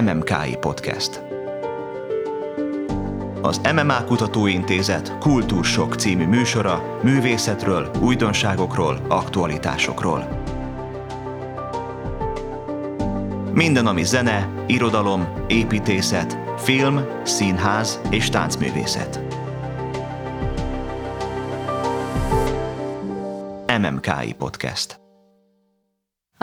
[0.00, 1.22] MMKI Podcast.
[3.42, 10.28] Az MMA Kutatóintézet Kultúrsok című műsora művészetről, újdonságokról, aktualitásokról.
[13.52, 19.20] Minden, ami zene, irodalom, építészet, film, színház és táncművészet.
[23.78, 24.99] MMKI Podcast.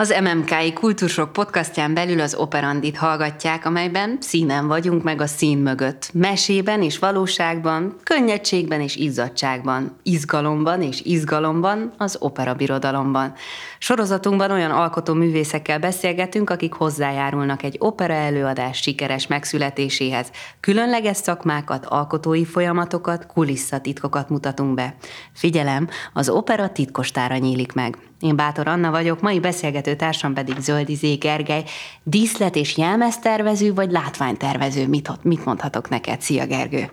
[0.00, 6.10] Az MMKI Kultúrsok podcastján belül az Operandit hallgatják, amelyben színen vagyunk meg a szín mögött.
[6.12, 13.32] Mesében és valóságban, könnyedségben és izzadságban, izgalomban és izgalomban, az operabirodalomban.
[13.78, 20.30] Sorozatunkban olyan alkotó művészekkel beszélgetünk, akik hozzájárulnak egy opera előadás sikeres megszületéséhez.
[20.60, 24.94] Különleges szakmákat, alkotói folyamatokat, kulisszatitkokat mutatunk be.
[25.32, 27.98] Figyelem, az opera titkostára nyílik meg.
[28.20, 31.64] Én Bátor Anna vagyok, mai beszélgető társam pedig Zöldizé Gergely.
[32.02, 34.88] Díszlet és jelmeztervező vagy látványtervező?
[34.88, 36.20] Mit, mit mondhatok neked?
[36.20, 36.90] Szia Gergő!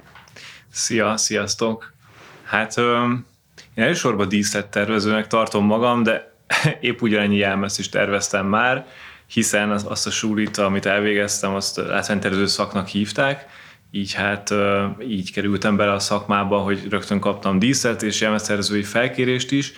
[0.71, 1.93] Szia, sziasztok!
[2.43, 6.33] Hát én elsősorban díszlettervezőnek tartom magam, de
[6.79, 8.85] épp ugyanennyi jelmezt is terveztem már,
[9.27, 13.45] hiszen azt a súlit, amit elvégeztem, azt látványtervező szaknak hívták,
[13.91, 14.53] így hát
[15.01, 19.73] így kerültem bele a szakmába, hogy rögtön kaptam díszlet és jelmeztervezői felkérést is,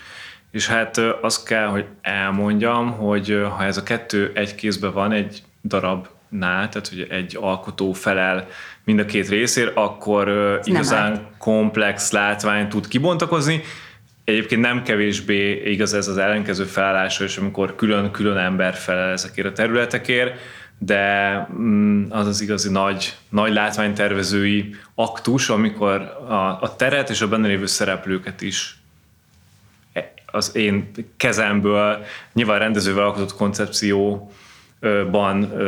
[0.51, 5.43] és hát azt kell, hogy elmondjam, hogy ha ez a kettő egy kézben van, egy
[5.63, 8.47] darabnál, tehát hogy egy alkotó felel
[8.83, 13.61] mind a két részért, akkor igazán komplex látvány tud kibontakozni.
[14.23, 19.51] Egyébként nem kevésbé igaz ez az ellenkező felállásra, és amikor külön-külön ember felel ezekért a
[19.51, 20.39] területekért,
[20.77, 27.27] de mm, az az igazi nagy, nagy látványtervezői aktus, amikor a, a teret és a
[27.27, 28.76] benne lévő szereplőket is
[30.31, 34.23] az én kezemből nyilván rendezővel alkotott koncepcióban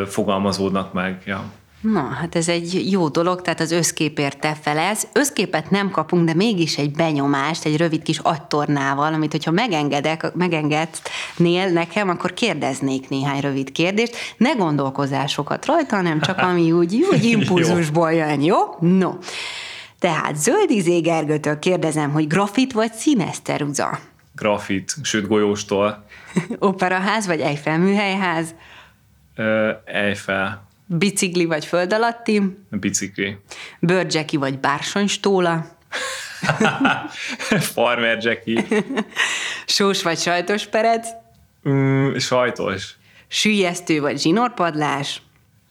[0.08, 1.22] fogalmazódnak meg.
[1.26, 1.44] Ja.
[1.82, 5.08] Na, hát ez egy jó dolog, tehát az összképért te felelsz.
[5.14, 11.70] Összképet nem kapunk, de mégis egy benyomást, egy rövid kis agytornával, amit hogyha megengedek, megengednél
[11.74, 14.16] nekem, akkor kérdeznék néhány rövid kérdést.
[14.38, 18.58] Ne gondolkozásokat rajta, hanem csak ami úgy, úgy impulzusból jön, jó?
[18.80, 19.12] No.
[20.00, 24.00] Tehát Zöldizé Gergőtől kérdezem, hogy grafit vagy színeszteruza?
[24.40, 26.06] Grafit, sőt golyóstól.
[26.60, 28.56] Operaház vagy Eiffel műhelyház?
[29.38, 30.68] Uh, Eiffel.
[30.86, 32.58] Bicikli vagy föld alatti?
[32.70, 33.38] Bicikli.
[33.80, 35.66] Bőrdzseki vagy bársonystóla?
[37.74, 38.64] Farmer Jackie.
[39.66, 41.08] Sós vagy sajtos perec?
[41.70, 42.96] Mm, sajtos.
[43.28, 45.22] Sűjesztő vagy zsinórpadlás?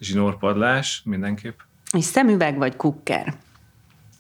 [0.01, 1.59] Zsinórpadlás, mindenképp.
[1.93, 3.35] És szemüveg vagy kukker?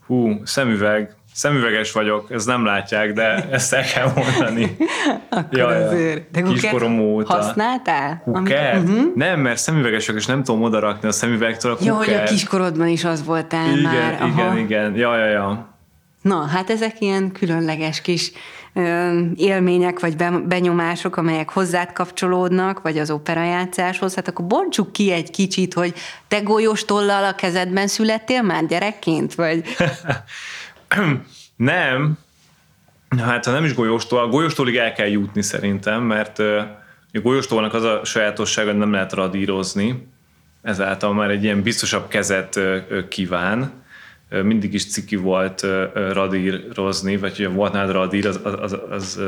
[0.06, 4.76] Hú, szemüveg, Szemüveges vagyok, ezt nem látják, de ezt el kell mondani.
[5.30, 6.30] Akkor ja, azért.
[6.30, 7.34] De Kiskorom óta.
[7.34, 8.22] Használtál?
[8.24, 8.76] Kuker?
[8.76, 9.14] Uh-huh.
[9.14, 11.92] Nem, mert szemüveges vagyok, és nem tudom odarakni a szemüvegtől a kuker.
[11.92, 14.12] Jó, hogy a kiskorodban is az voltál igen, már.
[14.12, 14.94] Igen, igen, igen.
[14.94, 15.76] Ja, ja, ja.
[16.22, 18.32] Na, hát ezek ilyen különleges kis
[19.36, 20.16] élmények vagy
[20.46, 25.94] benyomások, amelyek hozzád kapcsolódnak, vagy az operajátszáshoz, hát akkor bontsuk ki egy kicsit, hogy
[26.28, 29.62] te golyós tollal a kezedben születtél már gyerekként, vagy...
[31.56, 32.18] nem,
[33.18, 36.38] hát ha nem is golyóstól, golyóstólig el kell jutni szerintem, mert
[37.12, 40.06] a golyóstólnak az a sajátossága, hogy nem lehet radírozni,
[40.62, 42.60] ezáltal már egy ilyen biztosabb kezet
[43.08, 43.72] kíván,
[44.42, 49.20] mindig is ciki volt radírozni, vagy hogy volt nálad radír, az, az, az, az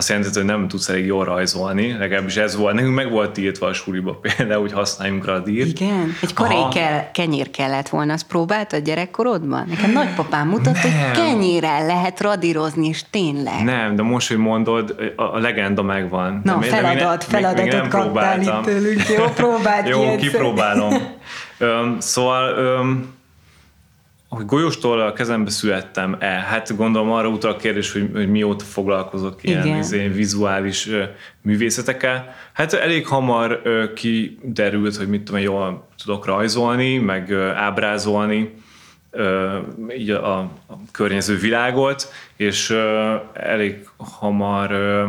[0.00, 2.74] azt jelenti, hogy nem tudsz elég jól rajzolni, legalábbis ez volt.
[2.74, 5.80] Nekünk meg volt tiltva a suliba például, hogy használjunk radírt.
[5.80, 6.14] Igen?
[6.22, 8.26] Egy korai kell, kenyér kellett volna, azt
[8.72, 9.66] a gyerekkorodban?
[9.68, 11.06] Nekem nagypapám mutatta, nem.
[11.06, 13.64] hogy kenyérrel lehet radírozni, és tényleg.
[13.64, 16.40] Nem, de most, hogy mondod, a, legenda megvan.
[16.44, 19.08] Na, de feladat, még, feladatot még, még kaptál itt tőlünk.
[19.08, 20.94] Jó, próbáld Jó, kipróbálom.
[21.58, 23.18] Öm, szóval öm,
[24.30, 26.26] hogy golyóstól a kezembe születtem-e?
[26.26, 31.02] Hát gondolom arra utal a kérdés, hogy, hogy mióta foglalkozok ilyen izé, vizuális ö,
[31.42, 32.34] művészetekkel.
[32.52, 38.54] Hát elég hamar ö, kiderült, hogy mit tudom, jól tudok rajzolni, meg ö, ábrázolni
[39.10, 39.58] ö,
[39.96, 40.50] így a, a
[40.92, 45.08] környező világot, és ö, elég hamar ö,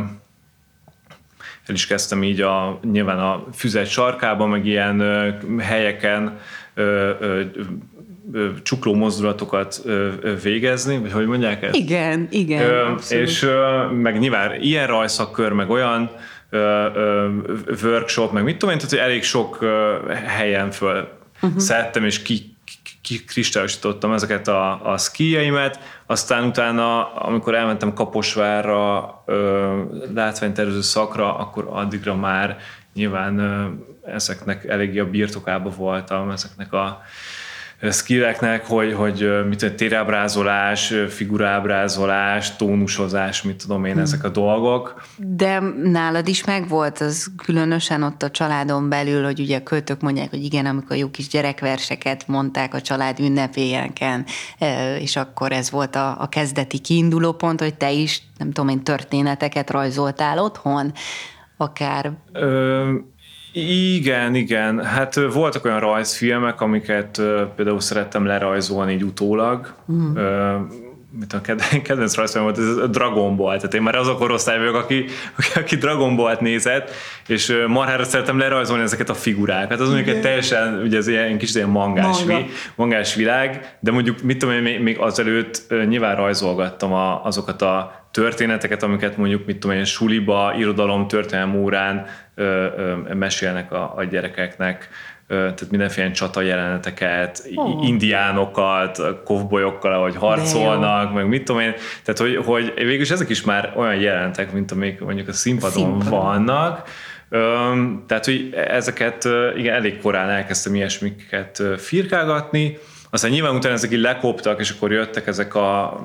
[1.66, 5.30] el is kezdtem így a, nyilván a füzet sarkában, meg ilyen ö,
[5.60, 6.40] helyeken
[6.74, 7.42] ö, ö,
[8.64, 9.82] csukló mozdulatokat
[10.44, 11.76] végezni, vagy hogy mondják ezt?
[11.76, 12.62] Igen, igen.
[12.62, 13.48] Ö, és
[14.02, 16.10] meg nyilván ilyen rajszakkör, meg olyan
[16.50, 17.28] ö, ö,
[17.84, 19.96] workshop, meg mit tudom én, tehát hogy elég sok ö,
[20.26, 21.08] helyen föl
[21.42, 21.60] uh-huh.
[21.60, 22.56] szedtem, és ki,
[23.28, 29.82] kristályosítottam ezeket a, a skijeimet, aztán utána, amikor elmentem Kaposvárra ö,
[30.14, 32.58] látványtervező szakra, akkor addigra már
[32.94, 33.40] nyilván
[34.06, 37.02] ezeknek eléggé a birtokába voltam, ezeknek a
[37.90, 44.02] skilleknek, hogy, hogy mit tudom, térábrázolás, figurábrázolás, tónusozás, mit tudom én, hmm.
[44.02, 45.04] ezek a dolgok.
[45.18, 50.30] De nálad is megvolt az különösen ott a családon belül, hogy ugye a költők mondják,
[50.30, 54.26] hogy igen, amikor jó kis gyerekverseket mondták a család ünnepélyeken,
[55.00, 58.84] és akkor ez volt a, a kezdeti kiinduló pont, hogy te is, nem tudom én,
[58.84, 60.94] történeteket rajzoltál otthon,
[61.58, 62.12] akár...
[62.32, 62.94] Ö,
[63.54, 64.84] igen, igen.
[64.84, 67.22] Hát voltak olyan rajzfilmek, amiket
[67.56, 69.74] például szerettem lerajzolni így utólag.
[69.92, 70.18] Mm.
[71.20, 71.42] mit a
[71.84, 75.06] kedvenc rajzfilm volt, ez a Dragon Ball, tehát én már az a korosztály vagyok, aki,
[75.62, 76.92] aki Dragon Ball-t nézett,
[77.28, 79.80] és marhára szeretem lerajzolni ezeket a figurákat.
[79.80, 82.46] Az mondjuk egy teljesen, ugye ez ilyen kis ilyen mangás, Manga.
[82.76, 88.02] mangás világ, de mondjuk mit tudom én, még, még azelőtt nyilván rajzolgattam a, azokat a
[88.12, 92.06] történeteket, amiket mondjuk, mit tudom én, suliba, irodalom, történelem órán
[93.14, 94.90] mesélnek a, a gyerekeknek,
[95.28, 97.88] tehát mindenféle csata jeleneteket, oh.
[97.88, 101.74] indiánokat, kovbolyokkal, ahogy harcolnak, meg mit tudom én,
[102.04, 106.10] tehát hogy, hogy végülis ezek is már olyan jelentek, mint amik mondjuk a színpadon, színpadon.
[106.10, 106.90] vannak,
[108.08, 112.78] tehát, hogy ezeket igen, elég korán elkezdtem ilyesmiket firkálgatni,
[113.10, 116.00] aztán nyilván utána ezek így lekoptak, és akkor jöttek ezek a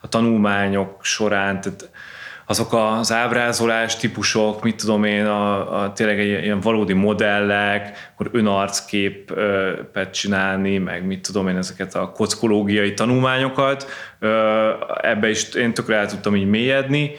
[0.00, 1.90] a tanulmányok során, tehát
[2.50, 8.28] azok az ábrázolás típusok, mit tudom én, a, a tényleg egy ilyen valódi modellek, akkor
[8.32, 13.86] önarcképet csinálni, meg mit tudom én, ezeket a kockológiai tanulmányokat,
[15.02, 17.10] ebbe is én tökre el tudtam így mélyedni,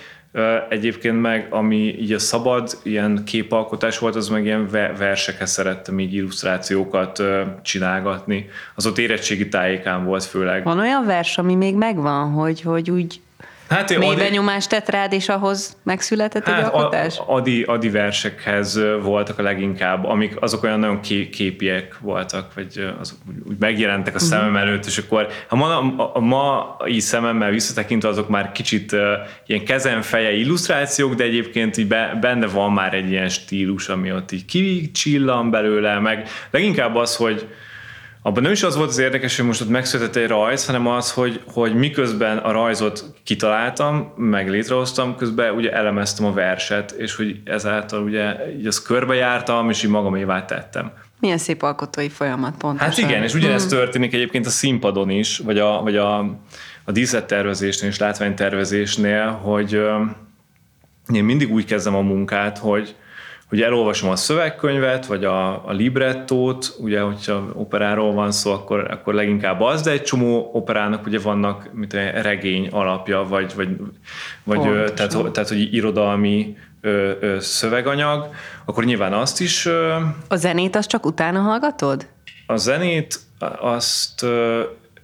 [0.70, 4.68] Egyébként meg, ami így a szabad ilyen képalkotás volt, az meg ilyen
[4.98, 7.24] versekhez szerettem így illusztrációkat
[7.62, 8.50] csinálgatni.
[8.76, 10.64] Az ott érettségi tájékán volt főleg.
[10.64, 13.22] Van olyan vers, ami még megvan, hogy, hogy úgy
[13.70, 17.22] Hát Mély adi, benyomást tett rád, és ahhoz megszületett hát egy alkotás?
[17.26, 21.00] Adi, adi versekhez voltak a leginkább, amik azok olyan nagyon
[21.32, 23.18] képiek voltak, vagy azok
[23.50, 24.30] úgy, megjelentek a uh-huh.
[24.32, 29.02] szemem előtt, és akkor a ma, a, a mai szememmel visszatekintve azok már kicsit uh,
[29.46, 34.32] ilyen kezenfeje illusztrációk, de egyébként így be, benne van már egy ilyen stílus, ami ott
[34.32, 37.48] így kicsillan belőle, meg leginkább az, hogy
[38.22, 41.12] abban nem is az volt az érdekes, hogy most ott megszületett egy rajz, hanem az,
[41.12, 47.42] hogy, hogy miközben a rajzot kitaláltam, meg létrehoztam, közben ugye elemeztem a verset, és hogy
[47.46, 50.92] ezáltal ugye így azt körbejártam, és így magamévá tettem.
[51.20, 52.88] Milyen szép alkotói folyamat pontosan.
[52.88, 53.78] Hát igen, és ugyanezt mm.
[53.78, 56.18] történik egyébként a színpadon is, vagy a, vagy a,
[56.84, 59.82] a díszlettervezésnél és látványtervezésnél, hogy
[61.14, 62.96] én mindig úgy kezdem a munkát, hogy,
[63.50, 69.14] hogy elolvasom a szövegkönyvet, vagy a, a librettót, ugye, hogyha operáról van szó, akkor, akkor
[69.14, 73.70] leginkább az, de egy csomó operának ugye vannak mint egy regény alapja, vagy, vagy,
[74.44, 78.30] vagy oh, tehát, tehát, hogy irodalmi ö, ö, szöveganyag,
[78.66, 79.66] akkor nyilván azt is...
[79.66, 79.96] Ö,
[80.28, 82.08] a zenét azt csak utána hallgatod?
[82.46, 83.20] A zenét
[83.60, 84.26] azt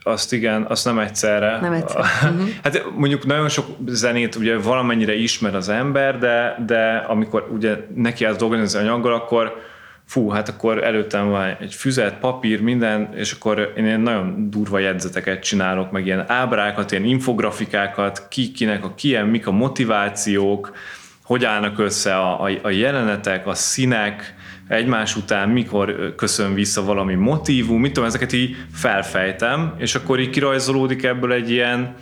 [0.08, 1.60] azt igen, azt nem egyszerre.
[1.62, 2.02] Nem egyszerre.
[2.02, 2.50] Uh-huh.
[2.64, 8.26] Hát mondjuk nagyon sok zenét ugye valamennyire ismer az ember, de, de amikor ugye neki
[8.26, 9.62] az dolgozni az anyaggal, akkor
[10.06, 14.80] fú, hát akkor előttem van egy füzet, papír, minden, és akkor én ilyen nagyon durva
[14.80, 20.76] jegyzeteket csinálok, meg ilyen ábrákat, ilyen infografikákat, ki, kinek a kiem, mik a motivációk,
[21.24, 24.36] hogy állnak össze a, a, a jelenetek, a színek,
[24.68, 30.30] egymás után mikor köszön vissza valami motívum, mit tudom, ezeket így felfejtem, és akkor így
[30.30, 31.96] kirajzolódik ebből egy ilyen,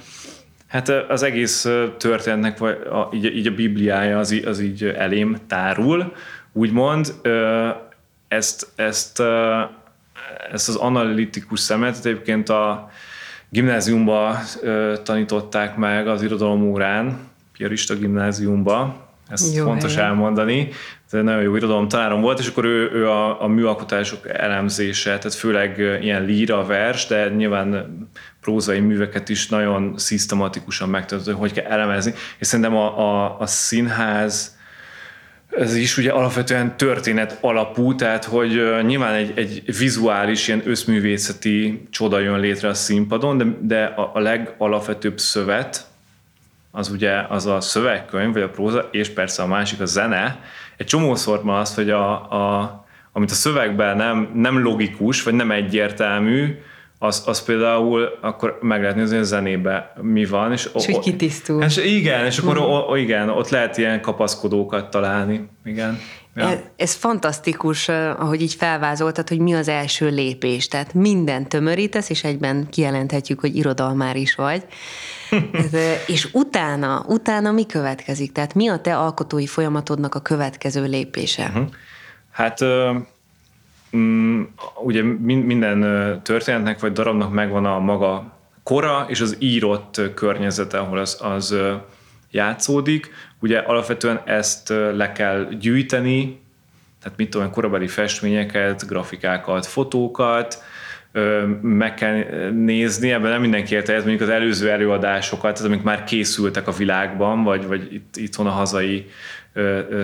[0.67, 1.67] hát az egész
[1.97, 6.13] történetnek, vagy a, így, így a bibliája az, az így elém tárul,
[6.51, 7.13] úgymond,
[8.27, 9.23] ezt, ezt,
[10.51, 12.89] ezt az analitikus szemet egyébként a
[13.49, 14.39] gimnáziumba
[15.03, 17.17] tanították meg az irodalom órán,
[17.57, 20.09] Piarista gimnáziumba, ezt jó fontos helyen.
[20.09, 20.69] elmondani.
[21.21, 25.77] Nagyon jó irodalom tanárom volt, és akkor ő, ő a, a műalkotások elemzése, tehát főleg
[26.01, 27.87] ilyen líra vers, de nyilván
[28.41, 32.13] prózai műveket is nagyon szisztematikusan megtanult, hogy hogy kell elemezni.
[32.37, 34.57] És szerintem a, a, a színház
[35.57, 42.19] ez is ugye alapvetően történet alapú, tehát hogy nyilván egy, egy vizuális, ilyen összművészeti csoda
[42.19, 45.85] jön létre a színpadon, de, de a, a legalapvetőbb szövet,
[46.75, 50.39] az ugye az a szövegkönyv, vagy a próza, és persze a másik a zene.
[50.77, 55.51] Egy csomószor ma az, hogy a, a, amit a szövegben nem, nem logikus, vagy nem
[55.51, 56.57] egyértelmű,
[57.03, 60.51] az, az például akkor meg lehet nézni, hogy a zenébe mi van.
[60.51, 61.63] És, és hogy kitisztul.
[61.63, 62.61] És igen, és akkor mm.
[62.61, 65.49] o, igen, ott lehet ilyen kapaszkodókat találni.
[65.65, 65.99] Igen.
[66.35, 66.61] Ja.
[66.75, 70.67] Ez, fantasztikus, ahogy így felvázoltad, hogy mi az első lépés.
[70.67, 74.65] Tehát minden tömörítesz, és egyben kijelenthetjük, hogy irodalmár is vagy.
[75.51, 75.73] ez,
[76.07, 78.31] és utána, utána mi következik?
[78.31, 81.45] Tehát mi a te alkotói folyamatodnak a következő lépése?
[81.45, 81.67] Uh-huh.
[82.31, 82.59] Hát
[83.95, 84.41] mm,
[84.83, 85.81] ugye minden
[86.23, 91.55] történetnek vagy darabnak megvan a maga kora és az írott környezete, ahol az, az
[92.33, 93.11] játszódik.
[93.39, 96.41] Ugye alapvetően ezt le kell gyűjteni,
[97.01, 100.63] tehát mit tudom, korabeli festményeket, grafikákat, fotókat,
[101.61, 106.03] meg kell nézni, ebben nem mindenki érte, ez mondjuk az előző előadásokat, az, amik már
[106.03, 109.09] készültek a világban, vagy, vagy itt, itthon a hazai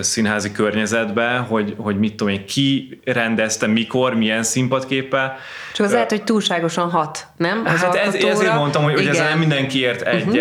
[0.00, 5.36] színházi környezetben, hogy, hogy mit tudom én, ki rendezte, mikor, milyen színpadképpel.
[5.74, 7.62] Csak az lehet, hogy túlságosan hat, nem?
[7.64, 10.32] Az hát ez, ezért mondtam, hogy, hogy ezzel nem mindenki ért uh-huh.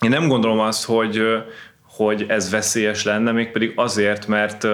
[0.00, 1.22] Én nem gondolom azt, hogy,
[1.82, 4.66] hogy ez veszélyes lenne, mégpedig azért, mert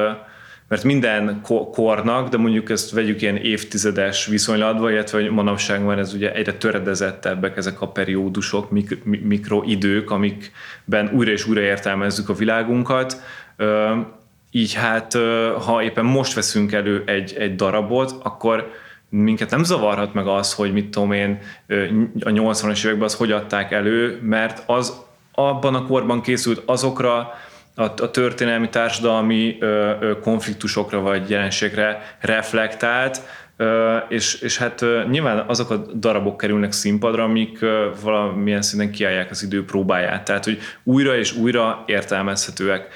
[0.68, 1.40] mert minden
[1.72, 6.52] kornak, de mondjuk ezt vegyük ilyen évtizedes viszonylatban, illetve hogy manapság van ez ugye egyre
[6.52, 13.20] töredezettebbek ezek a periódusok, mik, mikroidők, amikben újra és újra értelmezzük a világunkat.
[14.50, 15.12] Így hát,
[15.64, 18.70] ha éppen most veszünk elő egy, egy darabot, akkor
[19.08, 21.38] minket nem zavarhat meg az, hogy mit tudom én,
[22.20, 25.03] a 80-as években az hogy adták elő, mert az
[25.34, 27.32] abban a korban készült azokra
[27.74, 33.20] a, a történelmi, társadalmi ö, ö, konfliktusokra vagy jelenségre reflektált,
[33.56, 38.90] ö, és, és hát ö, nyilván azok a darabok kerülnek színpadra, amik ö, valamilyen szinten
[38.90, 42.88] kiállják az idő próbáját, tehát hogy újra és újra értelmezhetőek.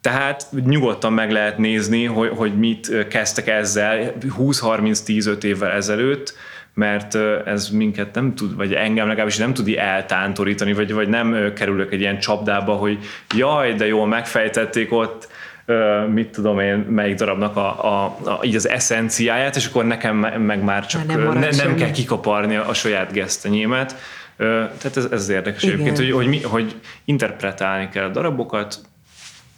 [0.00, 6.34] Tehát nyugodtan meg lehet nézni, hogy, hogy mit kezdtek ezzel 20-30-15 évvel ezelőtt,
[6.76, 7.14] mert
[7.46, 12.00] ez minket nem tud, vagy engem legalábbis nem tud eltántorítani, vagy, vagy nem kerülök egy
[12.00, 12.98] ilyen csapdába, hogy
[13.36, 15.28] jaj, de jól megfejtették ott,
[16.12, 20.62] mit tudom én, melyik darabnak a, a, a, így az eszenciáját, és akkor nekem meg
[20.62, 23.96] már csak már nem, ne, nem kell kikaparni a, a saját gesztenyémet.
[24.36, 25.74] Tehát ez, ez az érdekes Igen.
[25.74, 28.78] egyébként, hogy, hogy, mi, hogy interpretálni kell a darabokat,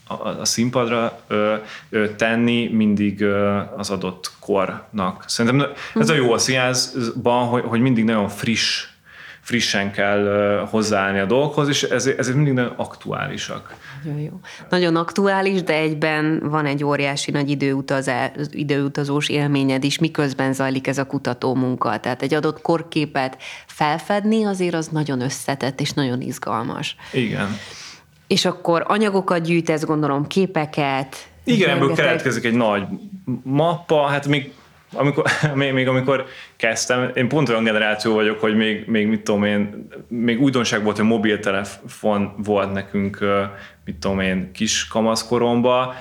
[0.09, 1.55] a, színpadra ö,
[1.91, 5.25] ö, tenni mindig ö, az adott kornak.
[5.27, 8.87] Szerintem ez a jó a színházban, hogy, hogy mindig nagyon friss,
[9.41, 13.75] frissen kell ö, hozzáállni a dolgokhoz, és ezért, ezért mindig nagyon aktuálisak.
[14.05, 14.41] Nagyon jó.
[14.69, 20.99] Nagyon aktuális, de egyben van egy óriási nagy időutazás, időutazós élményed is, miközben zajlik ez
[20.99, 22.01] a kutató munka.
[22.01, 23.37] Tehát egy adott korképet
[23.67, 26.97] felfedni azért az nagyon összetett és nagyon izgalmas.
[27.13, 27.59] Igen
[28.29, 31.29] és akkor anyagokat gyűjtesz, gondolom, képeket.
[31.45, 32.83] Igen, ebből keletkezik egy nagy
[33.43, 34.53] mappa, hát még
[34.93, 39.45] amikor, még, még amikor kezdtem, én pont olyan generáció vagyok, hogy még, még mit tudom
[39.45, 43.19] én, még újdonság volt, hogy mobiltelefon volt nekünk,
[43.85, 45.95] mit tudom én, kis kamaszkoromban,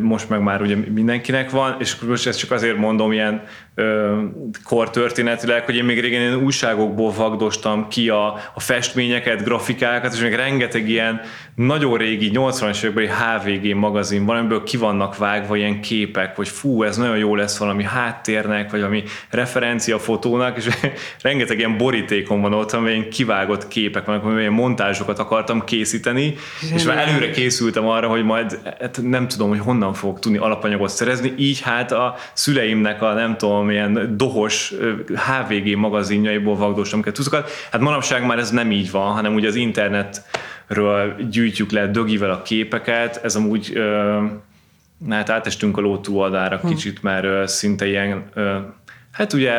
[0.00, 3.42] most meg már ugye mindenkinek van, és most ezt csak azért mondom ilyen
[4.64, 10.34] kortörténetileg, hogy én még régen ilyen újságokból vagdostam ki a, a festményeket, grafikákat, és még
[10.34, 11.20] rengeteg ilyen
[11.54, 16.82] nagyon régi 80-as évekbeli HVG magazin van, amiből ki vannak vágva ilyen képek, hogy fú,
[16.82, 20.68] ez nagyon jó lesz valami háttérnek, vagy valami referencia fotónak, és
[21.22, 26.78] rengeteg ilyen borítékon van ott, amilyen kivágott képek vannak, amilyen montázsokat akartam készíteni, Zseniál.
[26.78, 30.88] és már előre készültem arra, hogy majd hát nem tudom, hogy honnan fogok tudni alapanyagot
[30.88, 34.72] szerezni, így hát a szüleimnek a nem tudom, ilyen dohos
[35.06, 37.50] HVG magazinjaiból vagdostam kettőszokat.
[37.70, 42.42] Hát manapság már ez nem így van, hanem ugye az internetről gyűjtjük le dögivel a
[42.42, 43.72] képeket, ez amúgy
[44.98, 46.68] Na hát átestünk a ló túloldára hm.
[46.68, 48.24] kicsit, mert szinte ilyen,
[49.10, 49.52] hát ugye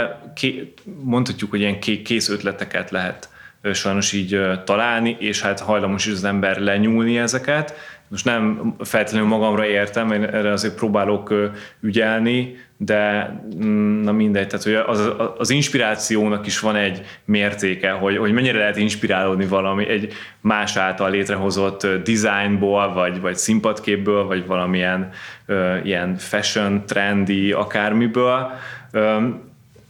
[1.04, 3.30] mondhatjuk, hogy ilyen kész ötleteket lehet
[3.74, 7.74] sajnos így találni, és hát hajlamos is az ember lenyúlni ezeket,
[8.08, 11.34] most nem feltétlenül magamra értem, én erre azért próbálok
[11.82, 13.34] ügyelni, de
[13.64, 18.58] mm, na mindegy, tehát hogy az, az inspirációnak is van egy mértéke, hogy, hogy mennyire
[18.58, 25.10] lehet inspirálódni valami egy más által létrehozott designból, vagy, vagy színpadképből, vagy valamilyen
[25.46, 28.52] ö, ilyen fashion, trendy, akármiből.
[28.92, 29.28] Ö,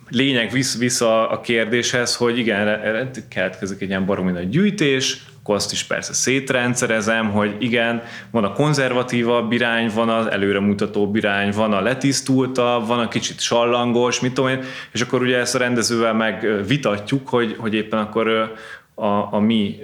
[0.10, 5.84] lényeg vissza a kérdéshez, hogy igen, keletkezik egy ilyen baromi nagy gyűjtés, akkor azt is
[5.84, 12.88] persze szétrendszerezem, hogy igen, van a konzervatívabb irány, van az előremutatóbb irány, van a letisztultabb,
[12.88, 17.56] van a kicsit sallangos, mit tudom én, és akkor ugye ezt a rendezővel megvitatjuk, hogy,
[17.58, 18.54] hogy éppen akkor
[18.96, 19.80] a, a mi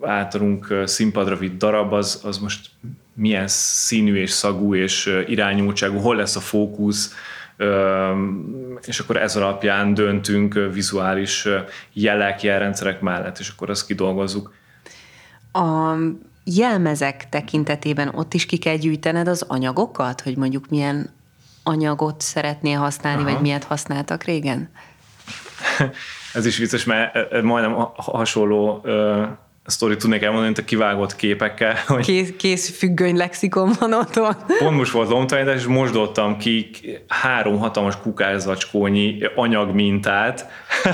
[0.00, 2.70] általunk színpadra vitt darab, az, az most
[3.14, 7.14] milyen színű és szagú és irányultságú, hol lesz a fókusz,
[8.84, 11.48] és akkor ez alapján döntünk vizuális
[11.92, 14.60] jelek, jelrendszerek mellett, és akkor azt kidolgozzuk.
[15.52, 15.94] A
[16.44, 21.10] jelmezek tekintetében ott is ki kell gyűjtened az anyagokat, hogy mondjuk milyen
[21.62, 23.32] anyagot szeretnél használni, Aha.
[23.32, 24.70] vagy miért használtak régen?
[26.34, 28.86] Ez is vicces, mert majdnem hasonló
[29.72, 31.76] sztorit tudnék elmondani, mint a kivágott képekkel.
[31.86, 34.36] Hogy kész, kész függöny lexikon van otthon.
[34.58, 36.70] Pont most volt lomtalanítás, és mosdottam ki
[37.08, 40.46] három hatalmas kukászacskónyi anyagmintát,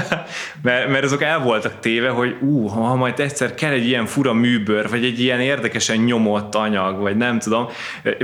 [0.62, 4.32] mert, mert azok el voltak téve, hogy ú, ha majd egyszer kell egy ilyen fura
[4.32, 7.66] műbőr, vagy egy ilyen érdekesen nyomott anyag, vagy nem tudom,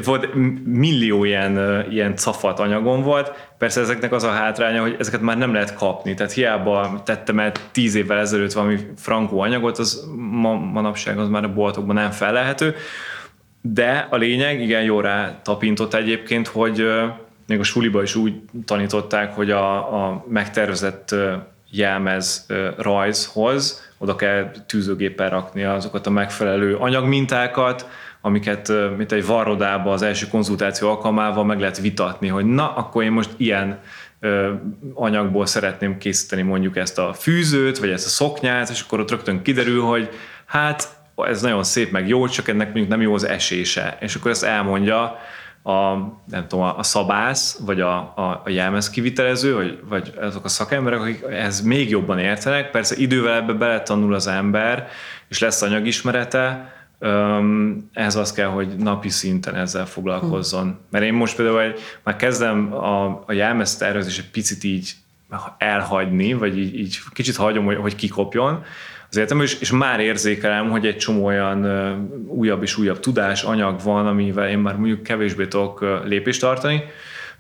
[0.04, 0.28] volt
[0.64, 5.52] millió ilyen, ilyen cafat anyagom volt, Persze ezeknek az a hátránya, hogy ezeket már nem
[5.52, 11.18] lehet kapni, tehát hiába tettem el tíz évvel ezelőtt valami frankó anyagot, az ma, manapság
[11.18, 12.75] az már a boltokban nem felelhető,
[13.61, 16.87] de a lényeg, igen, jó rá tapintott egyébként, hogy
[17.47, 21.14] még a suliba is úgy tanították, hogy a, a megtervezett
[21.76, 27.88] jelmez rajzhoz oda kell tűzőgéppel rakni azokat a megfelelő anyagmintákat,
[28.21, 33.12] amiket mint egy varrodába az első konzultáció alkalmával meg lehet vitatni, hogy na, akkor én
[33.12, 33.81] most ilyen
[34.95, 39.43] anyagból szeretném készíteni mondjuk ezt a fűzőt, vagy ezt a szoknyát, és akkor ott rögtön
[39.43, 40.09] kiderül, hogy
[40.47, 43.97] hát ez nagyon szép, meg jó, csak ennek mondjuk nem jó az esése.
[44.00, 45.19] És akkor ezt elmondja
[45.66, 45.94] a,
[46.26, 51.00] nem tudom, a szabász, vagy a, a, a jelmez kivitelező, vagy, vagy azok a szakemberek,
[51.00, 52.71] akik ez még jobban értenek.
[52.71, 54.88] Persze idővel ebbe beletanul az ember,
[55.28, 56.73] és lesz anyagismerete,
[57.92, 60.78] ehhez az kell, hogy napi szinten ezzel foglalkozzon.
[60.90, 64.92] Mert én most például már kezdem a, a jelmez tervezés egy picit így
[65.59, 68.64] elhagyni, vagy így, így kicsit hagyom, hogy, hogy kikopjon
[69.14, 71.66] az életemben, és, és már érzékelem, hogy egy csomó olyan
[72.26, 76.85] újabb és újabb tudás, anyag van, amivel én már mondjuk kevésbé tudok lépést tartani.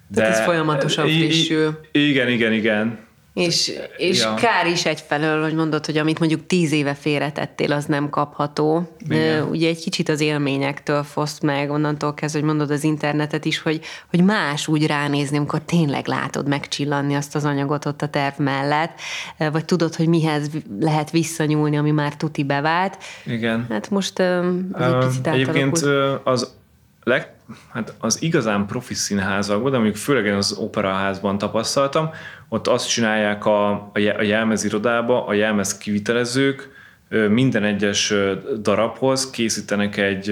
[0.08, 1.80] De Tehát ez folyamatosan frissül.
[1.92, 2.98] Igen, igen, igen.
[3.34, 4.34] És, és ja.
[4.34, 8.96] kár is egyfelől, hogy mondod, hogy amit mondjuk tíz éve félretettél, az nem kapható.
[8.98, 9.48] Igen.
[9.48, 13.80] Ugye egy kicsit az élményektől foszt meg, onnantól kezdve, hogy mondod az internetet is, hogy,
[14.10, 19.00] hogy más úgy ránézni, amikor tényleg látod megcsillanni azt az anyagot ott a terv mellett,
[19.36, 20.50] vagy tudod, hogy mihez
[20.80, 22.98] lehet visszanyúlni, ami már tuti bevált.
[23.26, 23.66] Igen.
[23.70, 24.44] Hát most ez
[24.82, 25.78] egy picit Egyébként
[26.24, 26.52] az
[27.04, 27.32] leg,
[27.72, 32.10] hát az igazán profi színházakban, de mondjuk főleg én az operaházban tapasztaltam,
[32.54, 36.72] ott azt csinálják a, a jelmezirodába, a jelmez kivitelezők
[37.28, 38.14] minden egyes
[38.62, 40.30] darabhoz készítenek egy,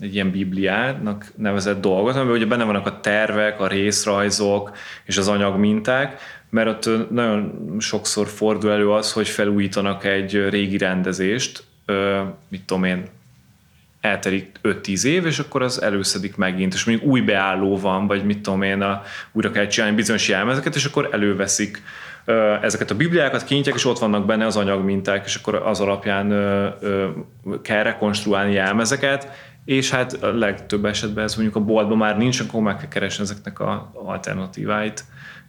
[0.00, 5.28] egy ilyen bibliának nevezett dolgot, amiben ugye benne vannak a tervek, a részrajzok és az
[5.28, 11.64] anyagminták, mert ott nagyon sokszor fordul elő az, hogy felújítanak egy régi rendezést,
[12.48, 13.04] mit tudom én,
[14.06, 18.40] elterik 5-10 év, és akkor az előszedik megint, és mondjuk új beálló van, vagy mit
[18.40, 21.82] tudom én, a, újra kell csinálni bizonyos jelmezeket, és akkor előveszik
[22.62, 26.28] ezeket a bibliákat, kinyitják, és ott vannak benne az anyagminták, és akkor az alapján
[27.62, 29.30] kell rekonstruálni jelmezeket,
[29.64, 33.22] és hát a legtöbb esetben ez mondjuk a boltban már nincs, akkor meg kell keresni
[33.22, 35.04] ezeknek a alternatíváit.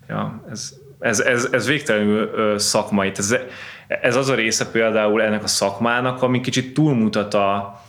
[0.07, 3.11] Ja, ez, ez, ez, ez végtelenül szakmai.
[3.15, 3.35] Ez,
[3.87, 7.81] ez az a része például ennek a szakmának, ami kicsit túlmutat a,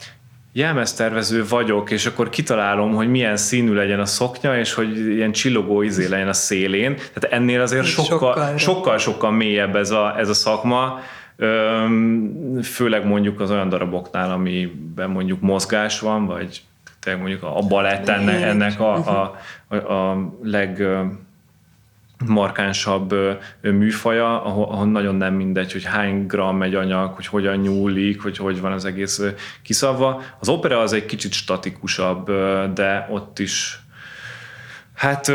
[0.53, 5.83] jelmeztervező vagyok, és akkor kitalálom, hogy milyen színű legyen a szoknya, és hogy ilyen csillogó
[5.83, 6.95] izé legyen a szélén.
[6.97, 11.01] Tehát ennél azért sokkal, sokkal, sokkal mélyebb ez a, ez a szakma,
[12.63, 16.63] főleg mondjuk az olyan daraboknál, amiben mondjuk mozgás van, vagy
[17.19, 20.87] mondjuk a balett ennek, ennek a, a, a, a leg
[22.27, 23.15] markánsabb
[23.63, 28.61] műfaja, ahol, nagyon nem mindegy, hogy hány gram egy anyag, hogy hogyan nyúlik, hogy hogy
[28.61, 29.23] van az egész
[29.63, 30.23] kiszabva.
[30.41, 32.31] Az opera az egy kicsit statikusabb,
[32.75, 33.81] de ott is
[34.99, 35.33] Hát...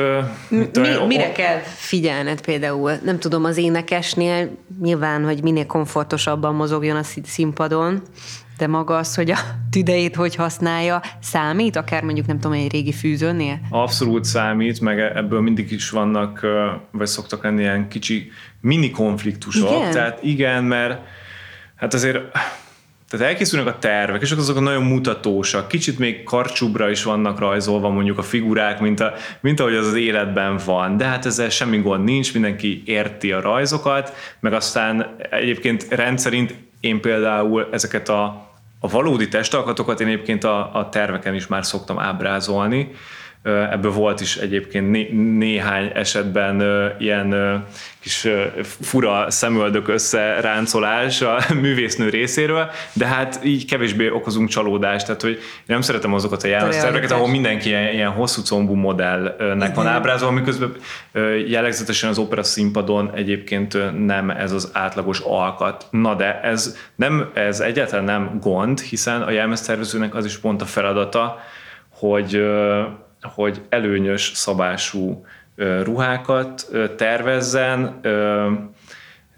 [0.47, 2.91] Mi, tudom, mire o- kell figyelned például?
[3.03, 8.01] Nem tudom, az énekesnél nyilván, hogy minél komfortosabban mozogjon a színpadon,
[8.57, 9.37] de maga az, hogy a
[9.69, 13.59] tüdejét hogy használja, számít, akár mondjuk nem tudom, egy régi fűzőnél?
[13.69, 16.45] Abszolút számít, meg ebből mindig is vannak,
[16.91, 19.69] vagy szoktak lenni ilyen kicsi mini konfliktusok.
[19.69, 19.91] Igen?
[19.91, 21.01] Tehát igen, mert
[21.75, 22.19] hát azért
[23.13, 25.67] tehát elkészülnek a tervek, és azok nagyon mutatósak.
[25.67, 29.93] Kicsit még karcsúbra is vannak rajzolva mondjuk a figurák, mint, a, mint ahogy az az
[29.93, 30.97] életben van.
[30.97, 37.01] De hát ezzel semmi gond nincs, mindenki érti a rajzokat, meg aztán egyébként rendszerint én
[37.01, 38.23] például ezeket a,
[38.79, 42.91] a valódi testalkatokat én egyébként a, a terveken is már szoktam ábrázolni,
[43.43, 46.63] Ebből volt is egyébként né- néhány esetben
[46.99, 47.63] ilyen
[47.99, 48.27] kis
[48.81, 55.81] fura szemöldök összeráncolás a művésznő részéről, de hát így kevésbé okozunk csalódást, tehát hogy nem
[55.81, 60.75] szeretem azokat a jelmezterveket, ahol mindenki ilyen, ilyen hosszú combú modellnek van ábrázolva, miközben
[61.47, 65.87] jellegzetesen az opera színpadon egyébként nem ez az átlagos alkat.
[65.89, 70.65] Na de ez, nem, ez egyáltalán nem gond, hiszen a jelmeztervezőnek az is pont a
[70.65, 71.39] feladata,
[71.89, 72.43] hogy,
[73.27, 75.25] hogy előnyös szabású
[75.83, 77.99] ruhákat tervezzen,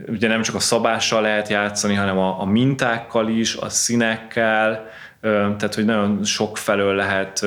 [0.08, 4.88] ugye nem csak a szabással lehet játszani, hanem a, a mintákkal is, a színekkel,
[5.21, 7.45] tehát hogy nagyon sok felől lehet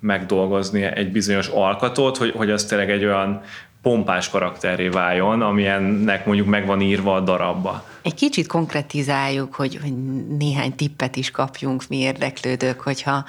[0.00, 3.40] megdolgozni egy bizonyos alkatot, hogy, hogy az tényleg egy olyan
[3.82, 7.84] pompás karakteré váljon, amilyennek mondjuk meg van írva a darabba.
[8.02, 9.92] Egy kicsit konkretizáljuk, hogy, hogy
[10.38, 13.24] néhány tippet is kapjunk mi érdeklődők, hogyha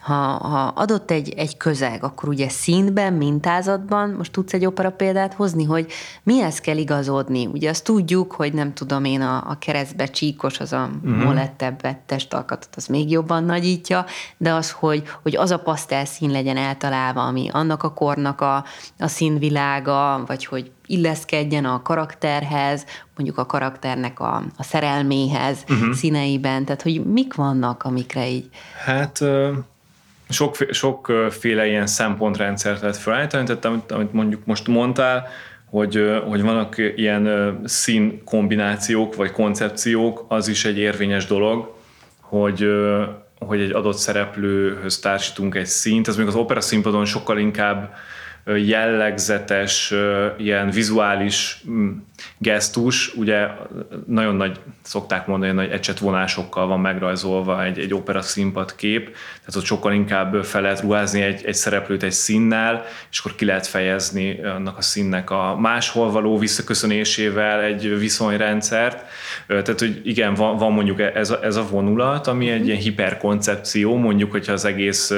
[0.00, 5.34] ha, ha adott egy, egy közeg, akkor ugye színben, mintázatban, most tudsz egy opera példát
[5.34, 7.46] hozni, hogy mihez kell igazodni?
[7.46, 11.24] Ugye azt tudjuk, hogy nem tudom én, a, a keresztbe csíkos, az a uh-huh.
[11.24, 14.04] molettebb testalkatot, az még jobban nagyítja,
[14.36, 18.64] de az, hogy, hogy az a pasztel szín legyen eltalálva, ami annak a kornak a,
[18.98, 22.84] a színvilága, vagy hogy illeszkedjen a karakterhez,
[23.16, 25.92] mondjuk a karakternek a, a szerelméhez uh-huh.
[25.92, 28.48] színeiben, tehát hogy mik vannak, amikre így...
[28.84, 29.20] Hát
[30.28, 35.28] sok, sokféle ilyen szempontrendszert lehet felállítani, tehát amit, amit mondjuk most mondtál,
[35.70, 41.74] hogy, hogy vannak ilyen szín kombinációk vagy koncepciók, az is egy érvényes dolog,
[42.20, 42.66] hogy,
[43.38, 47.94] hogy egy adott szereplőhöz társítunk egy színt, ez még az opera színpadon sokkal inkább
[48.56, 49.94] jellegzetes,
[50.36, 51.90] ilyen vizuális mm,
[52.38, 53.46] gesztus, ugye
[54.06, 59.04] nagyon nagy, szokták mondani, nagy ecsetvonásokkal van megrajzolva egy, egy opera színpad kép,
[59.38, 63.44] tehát ott sokkal inkább fel lehet ruházni egy, egy szereplőt egy színnel, és akkor ki
[63.44, 69.04] lehet fejezni annak a színnek a máshol való visszaköszönésével egy viszonyrendszert.
[69.46, 73.96] Tehát, hogy igen, van, van mondjuk ez a, ez a vonulat, ami egy ilyen hiperkoncepció,
[73.96, 75.10] mondjuk, hogyha az egész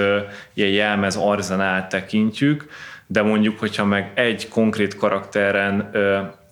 [0.54, 2.68] ilyen jelmez arzenát tekintjük,
[3.12, 5.90] de mondjuk, hogyha meg egy konkrét karakteren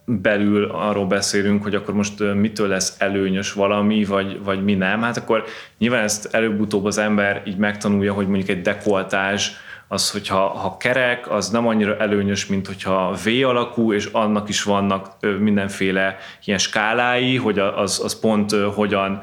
[0.05, 5.17] belül arról beszélünk, hogy akkor most mitől lesz előnyös valami, vagy, vagy mi nem, hát
[5.17, 5.45] akkor
[5.79, 9.53] nyilván ezt előbb-utóbb az ember így megtanulja, hogy mondjuk egy dekoltás,
[9.89, 14.63] az, hogyha ha kerek, az nem annyira előnyös, mint hogyha V alakú, és annak is
[14.63, 19.21] vannak mindenféle ilyen skálái, hogy az, az pont hogyan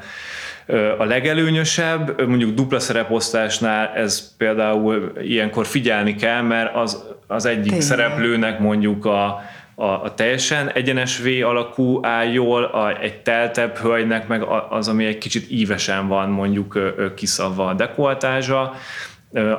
[0.98, 7.80] a legelőnyösebb, mondjuk dupla szereposztásnál ez például ilyenkor figyelni kell, mert az, az egyik Tényleg.
[7.80, 9.40] szereplőnek mondjuk a,
[9.74, 15.04] a, a teljesen egyenes V alakú áll jól, a, egy teltebb hölgynek meg az, ami
[15.04, 18.72] egy kicsit ívesen van mondjuk kiszavva a dekoltázsa,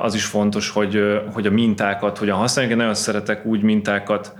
[0.00, 2.72] az is fontos, hogy, hogy a mintákat hogyan használjuk.
[2.72, 4.34] Én nagyon szeretek úgy mintákat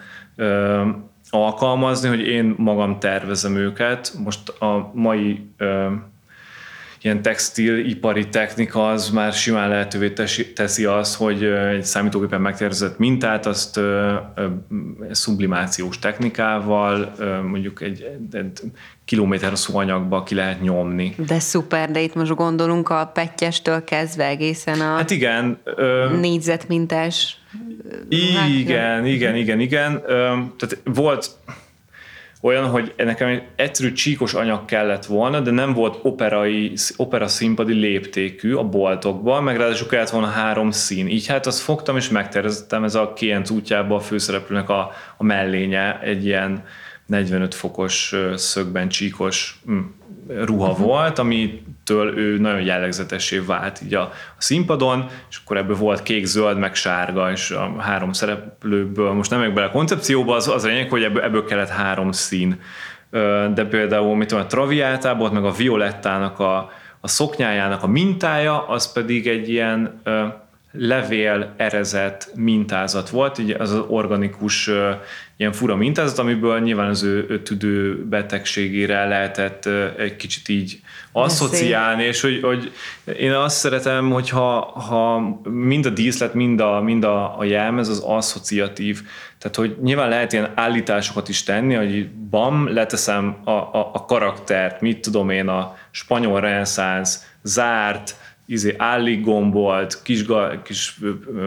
[1.31, 4.13] alkalmazni, hogy én magam tervezem őket.
[4.25, 5.51] Most a mai
[7.03, 10.13] ilyen textilipari technika az már simán lehetővé
[10.55, 13.81] teszi azt, hogy egy számítógépen megtervezett mintát, azt
[15.13, 17.15] sublimációs technikával
[17.49, 18.61] mondjuk egy, egy
[19.05, 21.15] kilométer anyagba ki lehet nyomni.
[21.27, 25.59] De szuper, de itt most gondolunk a pettyestől kezdve egészen a hát igen,
[26.21, 27.37] négyzetmintás
[28.09, 30.03] igen, igen, igen, igen.
[30.57, 31.31] Tehát volt
[32.41, 37.73] olyan, hogy nekem egy egyszerű csíkos anyag kellett volna, de nem volt operai, opera színpadi
[37.73, 41.09] léptékű a boltokban, meg ráadásul kellett volna három szín.
[41.09, 46.01] Így hát azt fogtam és megterveztem, ez a Kienc útjába a főszereplőnek a, a mellénye
[46.01, 46.65] egy ilyen
[47.09, 49.79] 45 fokos szögben csíkos hm,
[50.45, 50.87] ruha uh-huh.
[50.87, 54.01] volt, amitől ő nagyon jellegzetesé vált így a,
[54.37, 59.31] a színpadon, és akkor ebből volt kék, zöld, meg sárga, és a három szereplőből, most
[59.31, 62.61] nem megyek bele a koncepcióba, az, az lényeg, hogy ebből, ebből kellett három szín.
[63.55, 68.93] De például mit tudom, a Traviátából, meg a Violettának a, a szoknyájának a mintája, az
[68.93, 70.01] pedig egy ilyen
[70.73, 74.71] levél erezett mintázat volt, így az, az organikus
[75.37, 79.67] ilyen fura mintázat, amiből nyilván az ő, ő tüdő betegségére lehetett
[79.99, 80.81] egy kicsit így
[81.13, 82.73] asszociálni, és hogy, hogy
[83.19, 85.19] én azt szeretem, hogy ha, ha
[85.51, 89.03] mind a díszlet, mind a, mind a, a jelmez az asszociatív,
[89.39, 94.81] tehát hogy nyilván lehet ilyen állításokat is tenni, hogy bam, leteszem a, a, a karaktert,
[94.81, 98.17] mit tudom én, a spanyol reneszánsz, zárt,
[98.49, 100.25] izé, állig gombolt, kis,
[100.63, 100.99] kis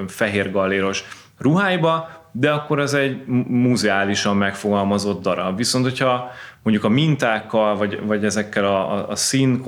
[0.07, 1.03] fehér galléros
[1.37, 5.57] ruháiba, de akkor az egy muzeálisan megfogalmazott darab.
[5.57, 6.31] Viszont, hogyha
[6.63, 9.63] mondjuk a mintákkal, vagy, vagy ezekkel a, a, a szín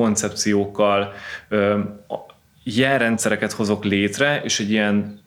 [2.63, 5.22] jelrendszereket hozok létre, és egy ilyen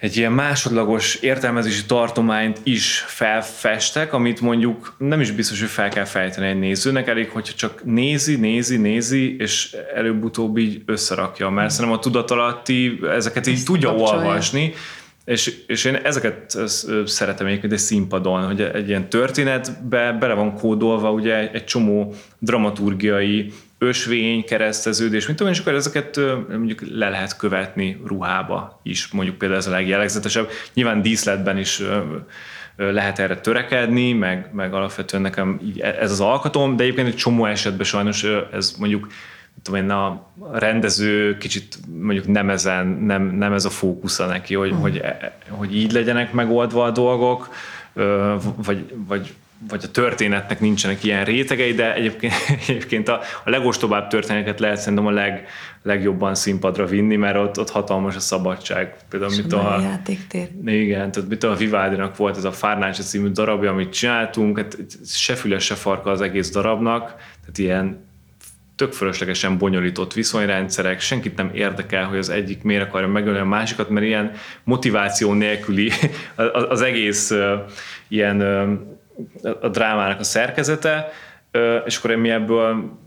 [0.00, 6.04] egy ilyen másodlagos értelmezési tartományt is felfestek, amit mondjuk nem is biztos, hogy fel kell
[6.04, 11.98] fejteni egy nézőnek, elég, hogyha csak nézi, nézi, nézi, és előbb-utóbb így összerakja, mert szerintem
[11.98, 14.26] a tudatalatti ezeket így Ezt tudja kapcsolja.
[14.26, 14.74] olvasni,
[15.24, 16.58] és, és én ezeket
[17.04, 23.52] szeretem egyébként egy színpadon, hogy egy ilyen történetbe bele van kódolva ugye egy csomó dramaturgiai
[23.82, 29.60] ösvény, kereszteződés, mint tudom, és akkor ezeket mondjuk le lehet követni ruhába is, mondjuk például
[29.60, 30.48] ez a legjellegzetesebb.
[30.74, 31.82] Nyilván díszletben is
[32.76, 37.84] lehet erre törekedni, meg, meg alapvetően nekem ez az alkatom, de egyébként egy csomó esetben
[37.84, 39.06] sajnos ez mondjuk
[39.62, 44.70] tudom én, a rendező kicsit mondjuk nem ezen, nem, nem ez a fókusza neki, hogy,
[44.70, 44.82] uh-huh.
[44.82, 47.48] hogy, e, hogy így legyenek megoldva a dolgok,
[48.56, 49.34] vagy, vagy
[49.68, 52.32] vagy a történetnek nincsenek ilyen rétegei, de egyébként,
[52.68, 55.46] egyébként a, a legostobább történeteket lehet szerintem a leg,
[55.82, 58.94] legjobban színpadra vinni, mert ott, ott hatalmas a szabadság.
[59.08, 60.48] Például, mit a, játéktér.
[60.64, 65.34] Igen, tehát mit a Vivaldinak volt ez a Fárnácsa című darabja, amit csináltunk, hát se
[65.34, 67.06] füles, se farka az egész darabnak,
[67.40, 68.08] tehát ilyen
[68.76, 73.88] tök fölöslegesen bonyolított viszonyrendszerek, senkit nem érdekel, hogy az egyik miért akarja megölni a másikat,
[73.88, 74.32] mert ilyen
[74.64, 75.90] motiváció nélküli
[76.68, 77.32] az egész
[78.08, 78.40] ilyen
[79.60, 81.08] a drámának a szerkezete,
[81.84, 82.98] és akkor mi ebből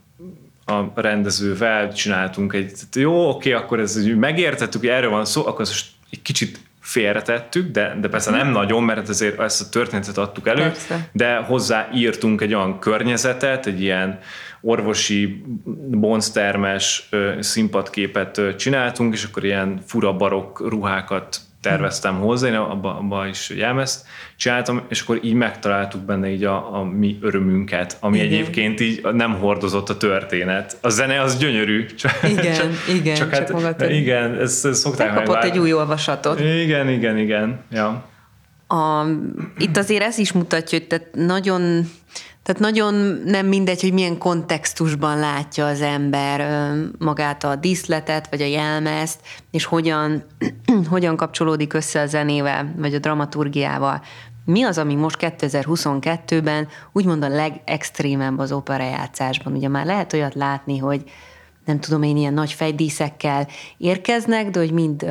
[0.66, 5.86] a rendezővel csináltunk egy, jó, oké, akkor ez megértettük, hogy erről van szó, akkor ezt
[6.12, 10.62] egy kicsit félretettük, de, de persze nem nagyon, mert ezért ezt a történetet adtuk elő,
[10.62, 11.10] persze.
[11.12, 14.20] de hozzá írtunk egy olyan környezetet, egy ilyen
[14.62, 15.44] orvosi
[15.90, 23.50] bonztermes színpadképet csináltunk, és akkor ilyen fura barokk ruhákat terveztem hozzá, én abba, abba is
[23.50, 28.28] jelmezt csináltam, és akkor így megtaláltuk benne így a, a mi örömünket, ami igen.
[28.28, 30.78] egyébként így nem hordozott a történet.
[30.82, 31.86] A zene az gyönyörű.
[31.96, 33.16] Csak, igen, csak, igen.
[33.16, 36.40] Csak, csak hát, igen, ezt, ezt szokták Kapott egy új olvasatot.
[36.40, 37.60] Igen, igen, igen.
[37.72, 38.12] Ja.
[38.68, 39.06] A,
[39.58, 41.90] itt azért ez is mutatja, hogy tehát nagyon
[42.44, 42.94] tehát nagyon
[43.26, 49.20] nem mindegy, hogy milyen kontextusban látja az ember magát a díszletet, vagy a jelmezt,
[49.52, 50.24] és hogyan,
[50.90, 54.02] hogyan kapcsolódik össze a zenével, vagy a dramaturgiával.
[54.46, 59.54] Mi az, ami most 2022-ben úgymond a legextrémebb az operajátszásban?
[59.54, 61.04] Ugye már lehet olyat látni, hogy
[61.66, 63.48] nem tudom én, ilyen nagy fejdíszekkel
[63.78, 65.06] érkeznek, de hogy mind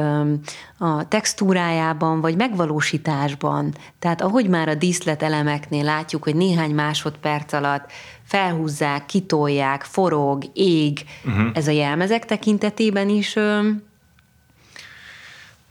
[0.78, 7.90] a textúrájában, vagy megvalósításban, tehát ahogy már a díszletelemeknél látjuk, hogy néhány másodperc alatt
[8.24, 11.50] felhúzzák, kitolják, forog, ég, uh-huh.
[11.54, 13.36] ez a jelmezek tekintetében is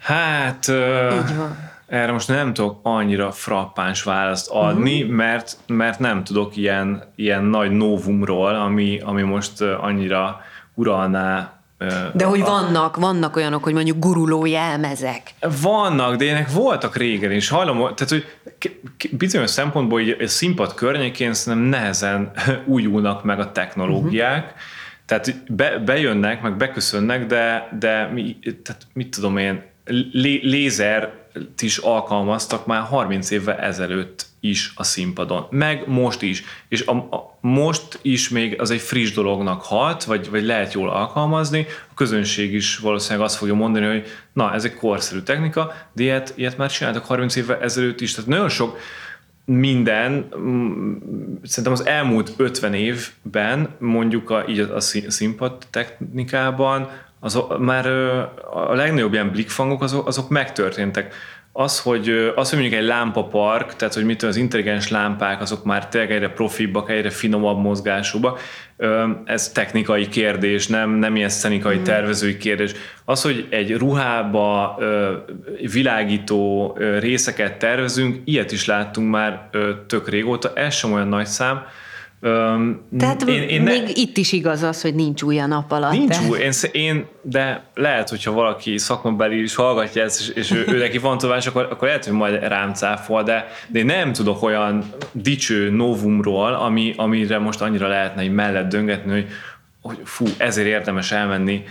[0.01, 0.67] Hát...
[0.67, 1.69] Így van.
[1.87, 5.15] Erre most nem tudok annyira frappáns választ adni, uh-huh.
[5.15, 10.41] mert, mert nem tudok ilyen, ilyen nagy novumról, ami, ami most annyira
[10.73, 11.61] uralná
[12.13, 15.33] de hogy vannak, vannak olyanok, hogy mondjuk guruló jelmezek.
[15.61, 17.49] Vannak, de ilyenek voltak régen is.
[17.49, 18.25] Hallom, tehát, hogy
[19.11, 22.31] bizonyos szempontból így a színpad környékén szerintem nehezen
[22.65, 24.43] újulnak meg a technológiák.
[24.43, 24.59] Uh-huh.
[25.05, 29.63] Tehát be, bejönnek, meg beköszönnek, de, de mi, tehát mit tudom én,
[30.11, 31.13] lé, lézer
[31.59, 36.43] is alkalmaztak már 30 évvel ezelőtt is a színpadon, meg most is.
[36.67, 40.89] És a, a, most is még az egy friss dolognak hat, vagy, vagy lehet jól
[40.89, 46.03] alkalmazni, a közönség is valószínűleg azt fogja mondani, hogy na, ez egy korszerű technika, de
[46.03, 48.13] ilyet, ilyet már csináltak 30 évvel ezelőtt is.
[48.13, 48.77] Tehát nagyon sok
[49.45, 50.95] minden, mm,
[51.43, 56.89] szerintem az elmúlt 50 évben mondjuk a, így a színpad technikában
[57.23, 57.87] az, már
[58.53, 61.13] a legnagyobb ilyen blikfangok azok, azok megtörténtek
[61.53, 65.87] az, hogy, az, hogy mondjuk egy lámpapark, tehát hogy mit az intelligens lámpák, azok már
[65.87, 68.39] tényleg egyre profibbak, egyre finomabb mozgásúbbak,
[69.25, 71.83] ez technikai kérdés, nem, nem ilyen szenikai mm.
[71.83, 72.71] tervezői kérdés.
[73.05, 74.77] Az, hogy egy ruhába
[75.71, 79.49] világító részeket tervezünk, ilyet is láttunk már
[79.87, 81.65] tök régóta, ez sem olyan nagy szám,
[82.97, 85.91] Tehát én, én még ne, itt is igaz az, hogy nincs új a nap alatt.
[85.91, 90.63] Nincs új, én, én, de lehet, hogyha valaki szakmabeli is hallgatja ezt, és, és ő,
[90.67, 94.13] ő neki van tudás, akkor, akkor lehet, hogy majd rám cáfol, de, de én nem
[94.13, 99.27] tudok olyan dicső novumról, ami, amire most annyira lehetne egy mellett döngetni, hogy,
[99.81, 101.63] hogy fú, ezért érdemes elmenni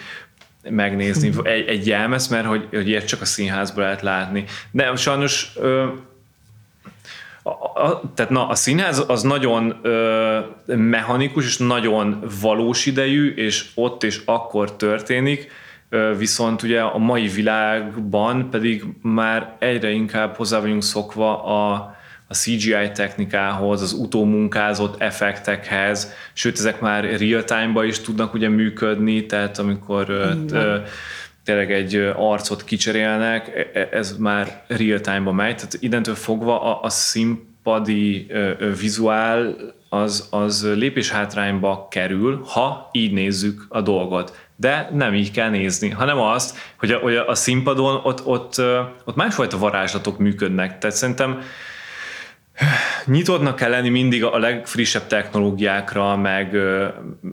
[0.71, 4.45] megnézni egy, egy jelmez, mert hogy, hogy ilyet csak a színházból lehet látni.
[4.71, 5.53] De sajnos
[7.43, 13.67] a, a, tehát na, a színház az nagyon ö, mechanikus és nagyon valós idejű, és
[13.75, 15.51] ott és akkor történik,
[15.89, 21.95] ö, viszont ugye a mai világban pedig már egyre inkább hozzá vagyunk szokva a,
[22.29, 29.27] a CGI technikához, az utómunkázott effektekhez, sőt ezek már real time-ba is tudnak ugye működni,
[29.27, 30.11] tehát amikor
[31.45, 36.89] tényleg egy arcot kicserélnek, e, ez már real time-ba megy, tehát innentől fogva a, a
[36.89, 38.27] színpadi
[38.81, 39.57] vizuál
[39.89, 44.49] az, az lépés hátrányba kerül, ha így nézzük a dolgot.
[44.57, 48.61] De nem így kell nézni, hanem azt, hogy a, hogy a színpadon ott, ott,
[49.05, 50.79] ott másfajta varázslatok működnek.
[50.79, 51.43] Tehát szerintem
[53.07, 56.57] nyitottnak kell lenni mindig a legfrissebb technológiákra, meg,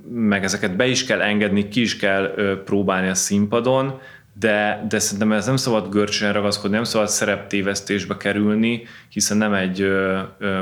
[0.09, 2.33] meg ezeket be is kell engedni, ki is kell
[2.65, 3.99] próbálni a színpadon,
[4.39, 9.87] de, de szerintem ez nem szabad görcsön ragaszkodni, nem szabad szereptévesztésbe kerülni, hiszen nem egy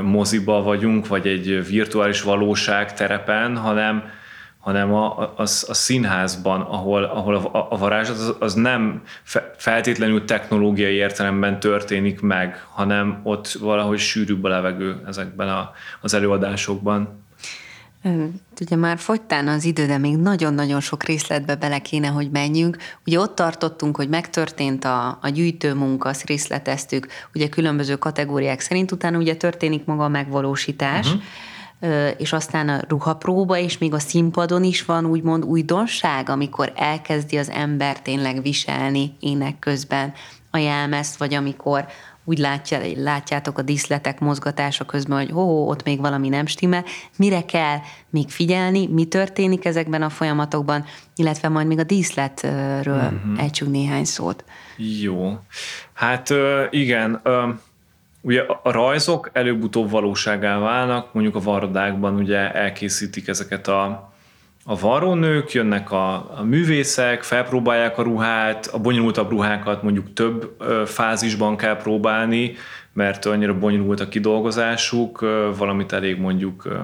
[0.02, 4.04] moziba vagyunk, vagy egy virtuális valóság terepen, hanem,
[4.66, 9.02] hanem a, a, a, színházban, ahol, ahol a, a varázslat az, az nem
[9.56, 17.24] feltétlenül technológiai értelemben történik meg, hanem ott valahogy sűrűbb a levegő ezekben a, az előadásokban.
[18.60, 22.76] Ugye már fogytán az idő, de még nagyon-nagyon sok részletbe bele kéne, hogy menjünk.
[23.06, 29.18] Ugye ott tartottunk, hogy megtörtént a, a gyűjtőmunka, azt részleteztük, ugye különböző kategóriák szerint, utána
[29.18, 31.22] ugye történik maga a megvalósítás, uh-huh.
[32.16, 37.50] És aztán a ruhapróba, és még a színpadon is van úgymond újdonság, amikor elkezdi az
[37.50, 40.12] ember tényleg viselni ének közben
[40.50, 41.86] a jelmezt, vagy amikor
[42.28, 46.84] úgy látja, látjátok a díszletek mozgatása közben, hogy ó, ott még valami nem stimmel,
[47.16, 47.78] mire kell
[48.10, 50.84] még figyelni, mi történik ezekben a folyamatokban,
[51.16, 53.42] illetve majd még a díszletről uh-huh.
[53.42, 54.44] ejtsünk néhány szót.
[55.00, 55.38] Jó.
[55.92, 56.32] Hát
[56.70, 57.22] igen,
[58.26, 64.14] ugye a rajzok előbb-utóbb valóságá válnak, mondjuk a varrodákban ugye elkészítik ezeket a
[64.68, 70.82] a varrónők, jönnek a, a művészek, felpróbálják a ruhát, a bonyolultabb ruhákat mondjuk több ö,
[70.86, 72.54] fázisban kell próbálni,
[72.92, 76.74] mert annyira bonyolult a kidolgozásuk, ö, valamit elég mondjuk ö,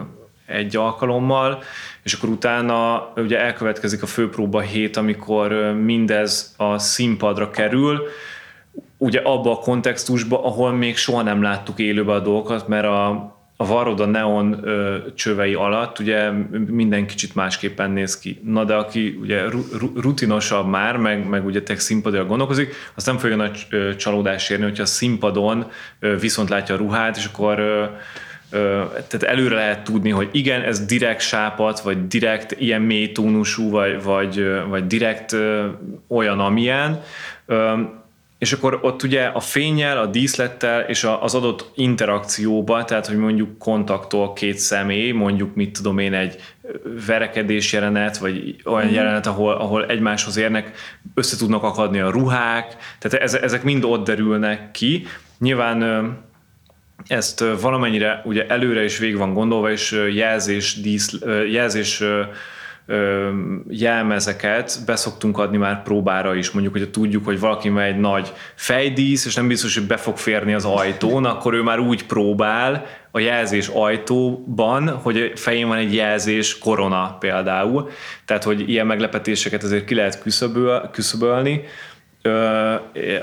[0.46, 1.62] egy alkalommal,
[2.02, 5.52] és akkor utána ugye elkövetkezik a főpróba hét, amikor
[5.84, 8.02] mindez a színpadra kerül,
[9.02, 13.08] ugye abba a kontextusba, ahol még soha nem láttuk élőbe a dolgokat, mert a,
[13.56, 16.30] a varrod a neon ö, csövei alatt ugye
[16.66, 18.40] minden kicsit másképpen néz ki.
[18.44, 19.42] Na de aki ugye
[19.94, 24.82] rutinosabb már, meg, meg ugye tech színpadra gondolkozik, az nem fogja nagy csalódás érni, hogyha
[24.82, 25.66] a színpadon
[26.00, 27.84] ö, viszont látja a ruhát, és akkor ö,
[29.08, 34.02] tehát előre lehet tudni, hogy igen, ez direkt sápat, vagy direkt ilyen mély tónusú, vagy,
[34.02, 35.36] vagy, vagy direkt
[36.08, 37.00] olyan, amilyen.
[38.42, 43.58] És akkor ott ugye a fényel, a díszlettel és az adott interakcióba, tehát hogy mondjuk
[43.58, 46.36] kontaktol két személy, mondjuk mit tudom én, egy
[47.06, 48.92] verekedés jelenet, vagy olyan mm.
[48.92, 50.76] jelenet, ahol, ahol egymáshoz érnek,
[51.14, 55.06] össze tudnak akadni a ruhák, tehát ezek mind ott derülnek ki.
[55.38, 56.08] Nyilván
[57.06, 61.18] ezt valamennyire ugye előre is végig van gondolva, és jelzés, dísz,
[61.50, 62.02] jelzés
[63.68, 69.24] jelmezeket beszoktunk adni már próbára is, mondjuk, hogyha tudjuk, hogy valaki már egy nagy fejdísz,
[69.24, 73.18] és nem biztos, hogy be fog férni az ajtón, akkor ő már úgy próbál a
[73.18, 77.90] jelzés ajtóban, hogy fején van egy jelzés korona például,
[78.24, 81.64] tehát, hogy ilyen meglepetéseket azért ki lehet küszöböl, küszöbölni,
[82.24, 82.74] Ö,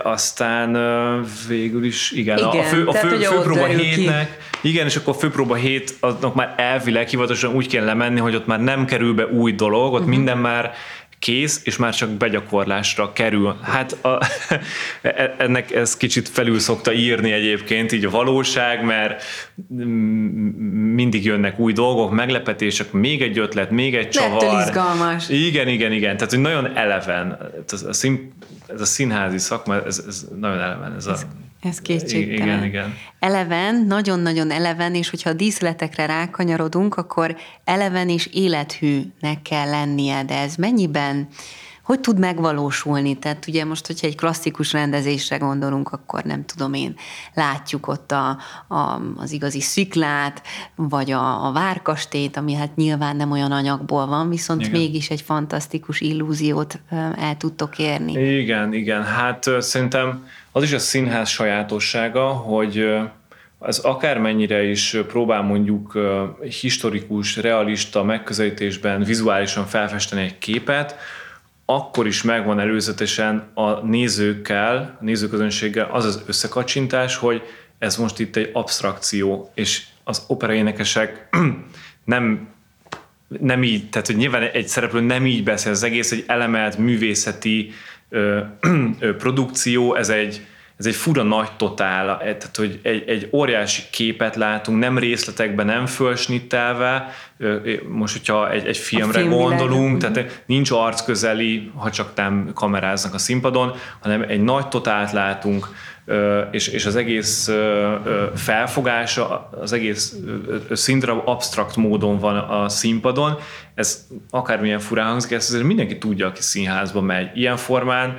[0.03, 4.48] aztán ö, végül is, igen, igen a, fő, a fő, tehát, főpróba hétnek, ki.
[4.61, 8.61] Igen, és akkor főpróba hét, aznak már elvileg hivatalosan úgy kell lemenni, hogy ott már
[8.61, 10.15] nem kerül be új dolog, ott uh-huh.
[10.15, 10.73] minden már
[11.19, 13.57] kész, és már csak begyakorlásra kerül.
[13.61, 14.19] Hát a,
[15.01, 19.23] e, ennek ez kicsit felül szokta írni egyébként így a valóság, mert
[20.95, 24.43] mindig jönnek új dolgok, meglepetések, még egy ötlet, még egy csavar.
[24.43, 25.29] Ettől izgalmas.
[25.29, 26.17] Igen, igen, igen.
[26.17, 27.37] Tehát, hogy nagyon eleven.
[27.71, 28.33] Ez a, szín,
[28.67, 30.95] ez a színházi szakma, ez, ez nagyon eleven.
[30.95, 31.17] Ez, a,
[31.61, 32.47] ez kétségtelen.
[32.47, 32.97] Igen, igen.
[33.19, 40.37] Eleven, nagyon-nagyon eleven, és hogyha a díszletekre rákanyarodunk, akkor eleven és élethűnek kell lennie, de
[40.39, 41.27] ez mennyiben
[41.89, 43.19] hogy tud megvalósulni?
[43.19, 46.95] Tehát ugye most, hogyha egy klasszikus rendezésre gondolunk, akkor nem tudom én,
[47.33, 50.41] látjuk ott a, a, az igazi sziklát,
[50.75, 54.79] vagy a, a várkastét, ami hát nyilván nem olyan anyagból van, viszont igen.
[54.79, 56.79] mégis egy fantasztikus illúziót
[57.19, 58.11] el tudtok érni.
[58.11, 59.03] Igen, igen.
[59.03, 62.99] Hát szerintem az is a színház sajátossága, hogy
[63.61, 65.97] ez akármennyire is próbál mondjuk
[66.41, 70.95] historikus, realista megközelítésben vizuálisan felfesteni egy képet,
[71.65, 77.41] akkor is megvan előzetesen a nézőkkel, a nézőközönséggel az az összekacsintás, hogy
[77.79, 81.29] ez most itt egy abstrakció, és az operaénekesek
[82.03, 82.47] nem
[83.39, 87.71] nem így, tehát hogy nyilván egy szereplő nem így beszél, az egész egy elemelt művészeti
[88.09, 88.39] ö,
[89.17, 90.41] produkció, ez egy,
[90.79, 95.85] ez egy fura nagy totál, tehát hogy egy, egy óriási képet látunk, nem részletekben, nem
[95.85, 97.13] fölsnittelve,
[97.87, 103.75] most, hogyha egy, egy filmre gondolunk, tehát nincs arcközeli, ha csak nem kameráznak a színpadon,
[103.99, 105.67] hanem egy nagy totált látunk,
[106.51, 107.49] és, és az egész
[108.35, 110.15] felfogása, az egész
[110.71, 113.37] szintre absztrakt módon van a színpadon.
[113.75, 117.37] Ez akármilyen furán hangzik, ezt azért mindenki tudja, aki színházba megy.
[117.37, 118.17] Ilyen formán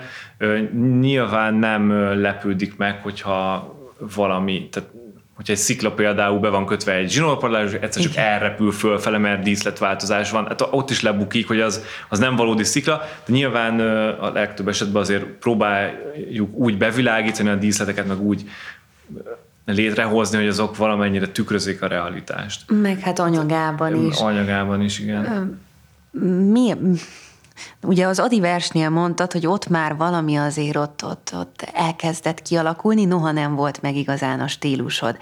[1.01, 3.69] nyilván nem lepődik meg, hogyha
[4.15, 4.89] valami, tehát
[5.41, 8.25] hogyha egy szikla például be van kötve egy zsinórpadlás, egyszer csak Igen.
[8.25, 10.47] elrepül fölfele, mert díszletváltozás van.
[10.47, 13.81] Hát ott is lebukik, hogy az, az nem valódi szikla, de nyilván
[14.21, 18.45] a legtöbb esetben azért próbáljuk úgy bevilágítani a díszleteket, meg úgy
[19.65, 22.65] létrehozni, hogy azok valamennyire tükrözik a realitást.
[22.71, 24.19] Meg hát anyagában is.
[24.19, 25.61] Anyagában is, igen.
[26.53, 26.75] Mi,
[27.83, 33.05] Ugye az Adi versnél mondtad, hogy ott már valami azért ott, ott, ott elkezdett kialakulni,
[33.05, 35.17] noha nem volt meg igazán a stílusod.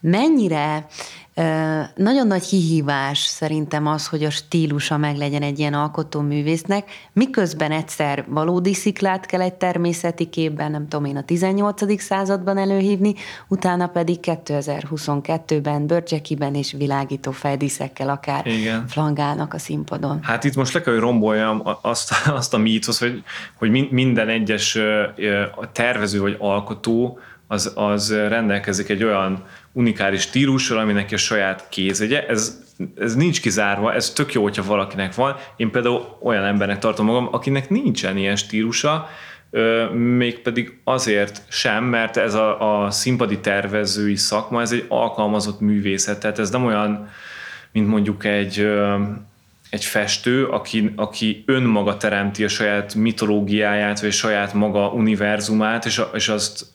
[0.00, 0.86] Mennyire
[1.94, 8.24] nagyon nagy kihívás szerintem az, hogy a stílusa meg legyen egy ilyen alkotóművésznek, miközben egyszer
[8.28, 12.00] valódi sziklát kell egy természeti képben, nem tudom én, a 18.
[12.00, 13.14] században előhívni,
[13.48, 18.86] utána pedig 2022-ben bőrcsekiben és világító fejdíszekkel akár Igen.
[18.86, 20.18] flangálnak a színpadon.
[20.22, 23.22] Hát itt most le kell, hogy romboljam azt, azt a mítosz, hogy,
[23.58, 24.78] hogy minden egyes
[25.72, 27.18] tervező vagy alkotó
[27.52, 32.26] az, az rendelkezik egy olyan unikális stílussal, aminek a saját kézegye.
[32.26, 32.62] Ez,
[32.96, 35.36] ez nincs kizárva, ez tök jó, hogyha valakinek van.
[35.56, 39.08] Én például olyan embernek tartom magam, akinek nincsen ilyen stílusa,
[39.92, 46.38] mégpedig azért sem, mert ez a, a színpadi tervezői szakma, ez egy alkalmazott művészet, tehát
[46.38, 47.08] ez nem olyan,
[47.72, 48.68] mint mondjuk egy,
[49.70, 56.02] egy festő, aki, aki önmaga teremti a saját mitológiáját, vagy a saját maga univerzumát, és,
[56.14, 56.66] és azt,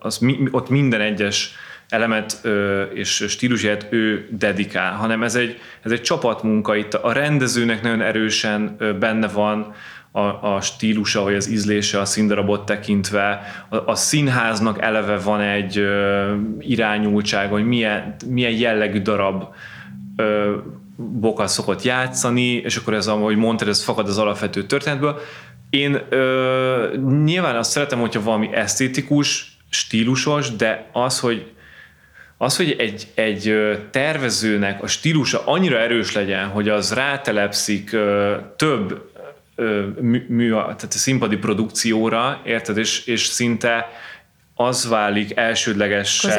[0.00, 1.54] azt, ott minden egyes
[1.90, 6.76] elemet ö, és stílusját ő dedikál, hanem ez egy, ez egy csapatmunka.
[6.76, 9.74] Itt a rendezőnek nagyon erősen benne van
[10.12, 13.40] a, a stílusa, vagy az ízlése a színdarabot tekintve.
[13.68, 19.44] A, a színháznak eleve van egy ö, irányultság, hogy milyen, milyen jellegű darab
[20.16, 20.56] ö,
[20.96, 25.18] boka szokott játszani, és akkor ez, ahogy mondtad, ez fakad az alapvető történetből.
[25.70, 31.52] Én ö, nyilván azt szeretem, hogyha valami esztétikus, stílusos, de az, hogy
[32.42, 33.54] az, hogy egy, egy
[33.90, 37.96] tervezőnek a stílusa annyira erős legyen, hogy az rátelepszik
[38.56, 39.10] több
[40.00, 43.88] mű, mű tehát a színpadi produkcióra, érted, és, és szinte
[44.54, 46.30] az válik elsődlegesen.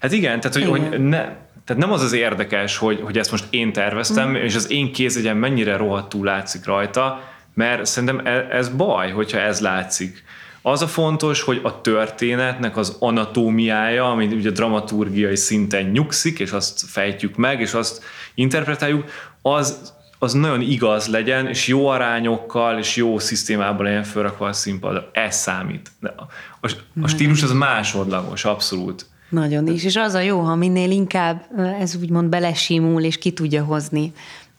[0.00, 0.88] Hát igen, tehát hogy, igen.
[0.88, 1.18] hogy ne,
[1.64, 4.34] tehát nem az az érdekes, hogy, hogy ezt most én terveztem, mm.
[4.34, 9.60] és az én kézegyen mennyire rohadtul látszik rajta, mert szerintem e, ez baj, hogyha ez
[9.60, 10.24] látszik.
[10.62, 16.82] Az a fontos, hogy a történetnek az anatómiája, ami ugye dramaturgiai szinten nyugszik, és azt
[16.86, 18.02] fejtjük meg, és azt
[18.34, 19.04] interpretáljuk,
[19.42, 25.10] az, az nagyon igaz legyen, és jó arányokkal, és jó szisztémában legyen felrakva a színpadra.
[25.12, 25.90] Ez számít.
[26.00, 26.06] A,
[26.60, 26.70] a,
[27.02, 29.06] a stílus az másodlagos, abszolút.
[29.28, 31.44] Nagyon is, és az a jó, ha minél inkább
[31.80, 34.12] ez úgymond belesimul, és ki tudja hozni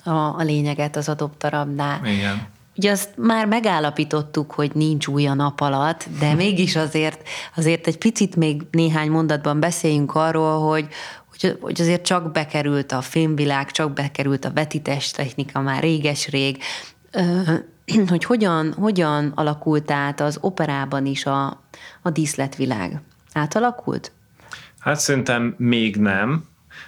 [0.04, 2.06] a, a lényeget az adott darabnál.
[2.06, 2.47] Igen.
[2.82, 7.98] Ugye azt már megállapítottuk, hogy nincs új a nap alatt, de mégis azért, azért egy
[7.98, 10.88] picit még néhány mondatban beszéljünk arról, hogy,
[11.30, 16.58] hogy, hogy azért csak bekerült a filmvilág, csak bekerült a vetítés technika már réges-rég,
[18.08, 21.62] hogy hogyan, hogyan alakult át az operában is a,
[22.02, 23.02] a díszletvilág.
[23.34, 24.12] Átalakult?
[24.80, 26.46] Hát szerintem még nem.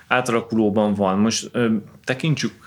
[0.07, 1.19] Átalakulóban van.
[1.19, 1.73] Most ö,
[2.03, 2.62] tekintsük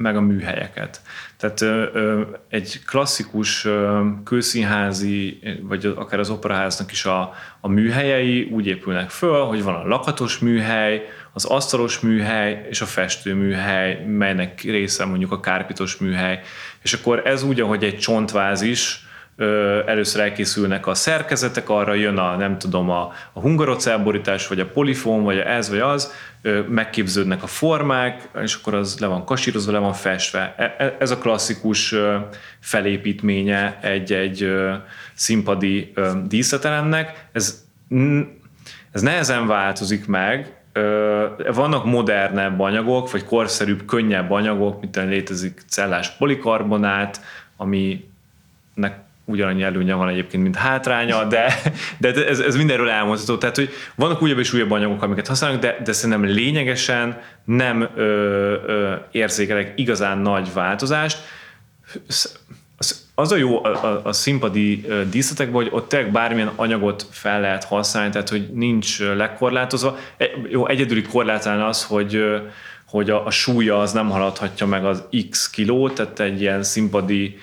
[0.00, 1.00] meg a műhelyeket.
[1.36, 8.66] Tehát ö, egy klasszikus ö, kőszínházi, vagy akár az operaháznak is a, a műhelyei úgy
[8.66, 15.04] épülnek föl, hogy van a lakatos műhely, az asztalos műhely és a festőműhely, melynek része
[15.04, 16.40] mondjuk a kárpitos műhely.
[16.82, 19.08] És akkor ez úgy, ahogy egy csontvázis,
[19.86, 25.22] először elkészülnek a szerkezetek, arra jön a, nem tudom, a, a hungarocálborítás, vagy a polifon,
[25.22, 26.12] vagy a ez, vagy az,
[26.68, 30.54] megképződnek a formák, és akkor az le van kasírozva, le van festve.
[30.56, 31.94] E, e, ez a klasszikus
[32.60, 34.52] felépítménye egy-egy
[35.14, 35.92] színpadi
[36.26, 37.28] díszletelemnek.
[37.32, 37.64] Ez,
[38.92, 40.54] ez nehezen változik meg,
[41.52, 47.20] vannak modernebb anyagok, vagy korszerűbb, könnyebb anyagok, mint létezik cellás polikarbonát,
[47.56, 51.54] aminek ugyanannyi előnye van egyébként, mint hátránya, de,
[51.98, 53.36] de ez, ez mindenről elmondható.
[53.36, 58.02] Tehát, hogy vannak újabb és újabb anyagok, amiket használunk, de, de szerintem lényegesen nem ö,
[58.66, 61.18] ö, érzékelek igazán nagy változást.
[63.14, 67.64] az, a jó a, a, a színpadi díszletekben, hogy ott tényleg bármilyen anyagot fel lehet
[67.64, 69.98] használni, tehát hogy nincs lekorlátozva.
[70.16, 72.24] E, jó, egyedüli korlátán az, hogy
[72.90, 77.38] hogy a, a súlya az nem haladhatja meg az x kilót, tehát egy ilyen színpadi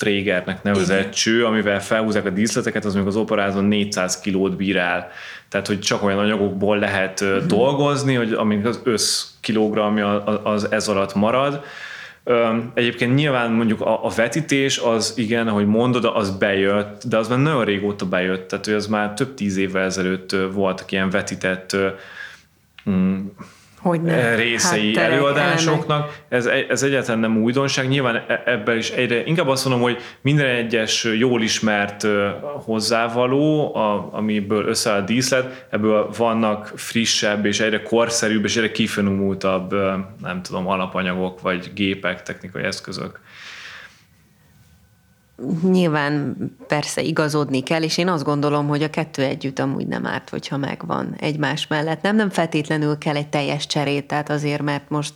[0.00, 1.10] trégernek nevezett Igen.
[1.10, 5.08] cső, amivel felhúzzák a díszleteket, az még az operázon 400 kilót bír el.
[5.48, 7.46] Tehát, hogy csak olyan anyagokból lehet uh-huh.
[7.46, 11.64] dolgozni, hogy amíg az össz kilogramja az ez alatt marad.
[12.74, 17.38] Egyébként nyilván mondjuk a, a vetítés az igen, ahogy mondod, az bejött, de az már
[17.38, 21.76] nagyon régóta bejött, tehát hogy az már több tíz évvel ezelőtt voltak ilyen vetített
[22.90, 23.18] mm,
[23.80, 24.12] hogy ne.
[24.12, 26.22] Eh, részei hát, előadásoknak.
[26.28, 27.88] Ez, ez egyáltalán nem újdonság.
[27.88, 32.06] Nyilván e, ebben is egyre, inkább azt mondom, hogy minden egyes jól ismert
[32.64, 39.74] hozzávaló, a, amiből összeáll a díszlet, ebből vannak frissebb és egyre korszerűbb és egyre kifinomultabb,
[40.22, 43.20] nem tudom, alapanyagok vagy gépek, technikai eszközök
[45.62, 46.36] nyilván
[46.66, 50.56] persze igazodni kell, és én azt gondolom, hogy a kettő együtt amúgy nem árt, hogyha
[50.56, 52.02] megvan egymás mellett.
[52.02, 55.12] Nem, nem feltétlenül kell egy teljes cserét, tehát azért, mert most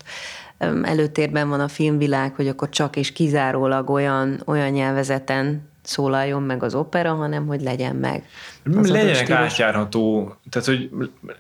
[0.83, 6.75] előtérben van a filmvilág, hogy akkor csak és kizárólag olyan, olyan nyelvezeten szólaljon meg az
[6.75, 8.25] opera, hanem hogy legyen meg.
[8.65, 10.91] Legyenek átjárható, tehát hogy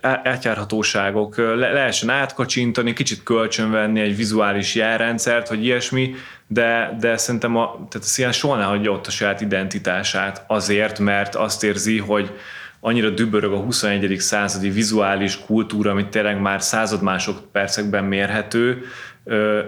[0.00, 6.14] átjárhatóságok, le, lehessen átkacsintani, kicsit kölcsönvenni egy vizuális jelrendszert, hogy ilyesmi,
[6.46, 10.98] de, de szerintem a, tehát a szín soha ne hagyja ott a saját identitását azért,
[10.98, 12.32] mert azt érzi, hogy
[12.80, 14.16] annyira dübörög a 21.
[14.18, 18.82] századi vizuális kultúra, amit tényleg már század másodpercekben mérhető,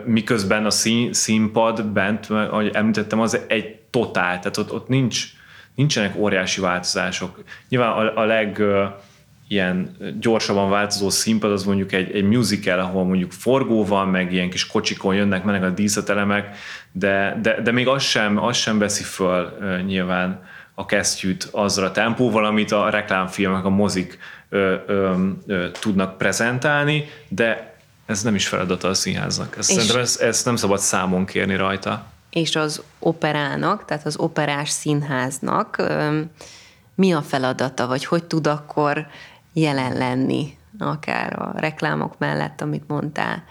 [0.04, 5.24] miközben a szín, színpad bent, ahogy említettem, az egy totál, tehát ott, ott nincs,
[5.74, 7.44] nincsenek óriási változások.
[7.68, 8.62] Nyilván a, a leg
[9.48, 14.50] ilyen gyorsabban változó színpad az mondjuk egy, egy musical, ahol mondjuk forgó van, meg ilyen
[14.50, 16.56] kis kocsikon jönnek, mennek a díszletelemek,
[16.92, 20.44] de, de, de még az sem, az sem veszi föl uh, nyilván
[20.74, 24.18] a kesztyűt azzal a tempóval, amit a reklámfilmek, a mozik
[24.48, 25.14] ö, ö,
[25.46, 27.74] ö, tudnak prezentálni, de
[28.06, 29.56] ez nem is feladata a színháznak.
[29.56, 32.06] Ezt, szerintem ezt, ezt nem szabad számon kérni rajta.
[32.30, 36.20] És az operának, tehát az operás színháznak ö,
[36.94, 39.06] mi a feladata, vagy hogy tud akkor
[39.60, 43.44] jelen lenni, akár a reklámok mellett, amit mondtál.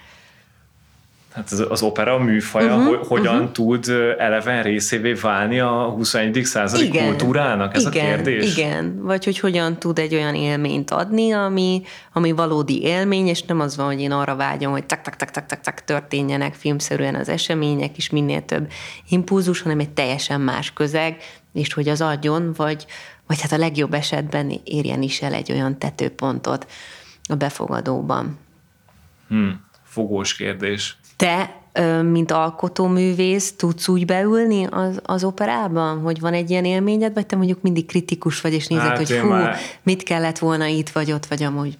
[1.34, 3.52] Hát az, az opera műfaja uh-huh, hogyan uh-huh.
[3.52, 6.42] tud eleven részévé válni a 21.
[6.44, 7.76] századi igen, kultúrának?
[7.76, 8.58] Ez igen, a kérdés?
[8.58, 11.82] Igen, vagy hogy hogyan tud egy olyan élményt adni, ami,
[12.14, 15.32] ami valódi élmény, és nem az van, hogy én arra vágyom, hogy tak tak tak
[15.32, 18.72] tak tak, tak történjenek filmszerűen az események, és minél több
[19.10, 21.18] impulzus, hanem egy teljesen más közeg,
[21.54, 22.86] és hogy az adjon, vagy,
[23.28, 26.68] vagy hát a legjobb esetben érjen is el egy olyan tetőpontot
[27.30, 28.38] a befogadóban.
[29.28, 30.98] Hmm, fogós kérdés.
[31.16, 31.64] Te,
[32.02, 37.36] mint alkotóművész, tudsz úgy beülni az, az operában, hogy van egy ilyen élményed, vagy te
[37.36, 39.58] mondjuk mindig kritikus vagy, és nézed, hát hogy hú, már...
[39.84, 41.78] mit kellett volna itt, vagy ott, vagy amúgy?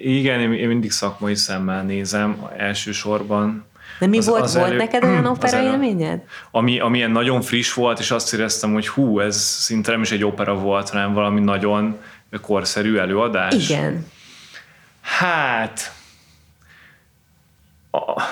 [0.00, 3.64] Igen, én mindig szakmai szemmel nézem elsősorban,
[3.98, 6.22] de mi az, volt, az volt elő, neked olyan opera élményed?
[6.50, 10.10] Ami, ami ilyen nagyon friss volt, és azt éreztem, hogy hú, ez szinte nem is
[10.10, 11.98] egy opera volt, hanem valami nagyon
[12.42, 13.68] korszerű előadás.
[13.68, 14.06] Igen.
[15.00, 15.92] Hát,
[17.90, 18.22] a,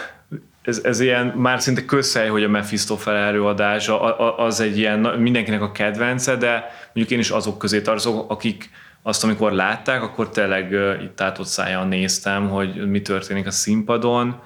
[0.62, 3.90] ez, ez ilyen már szinte közhely, hogy a Mephistophel előadás
[4.36, 8.70] az egy ilyen mindenkinek a kedvence, de mondjuk én is azok közé tartozok, akik
[9.02, 14.42] azt, amikor látták, akkor tényleg itt átott szájjal néztem, hogy mi történik a színpadon,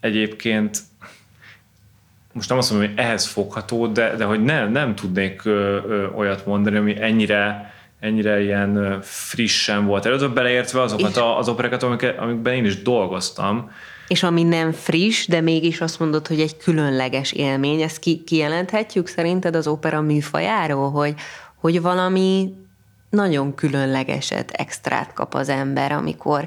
[0.00, 0.78] Egyébként
[2.32, 5.42] most nem azt mondom, hogy ehhez fogható, de, de hogy nem, nem tudnék
[6.14, 12.14] olyat mondani, ami ennyire, ennyire ilyen frissen volt előtt, beleértve azokat a, az operákat, amik,
[12.18, 13.70] amikben én is dolgoztam.
[14.08, 19.06] És ami nem friss, de mégis azt mondod, hogy egy különleges élmény, ezt ki, kijelenthetjük
[19.06, 21.14] szerinted az opera műfajáról, hogy,
[21.56, 22.54] hogy valami
[23.10, 26.46] nagyon különlegeset, extrát kap az ember, amikor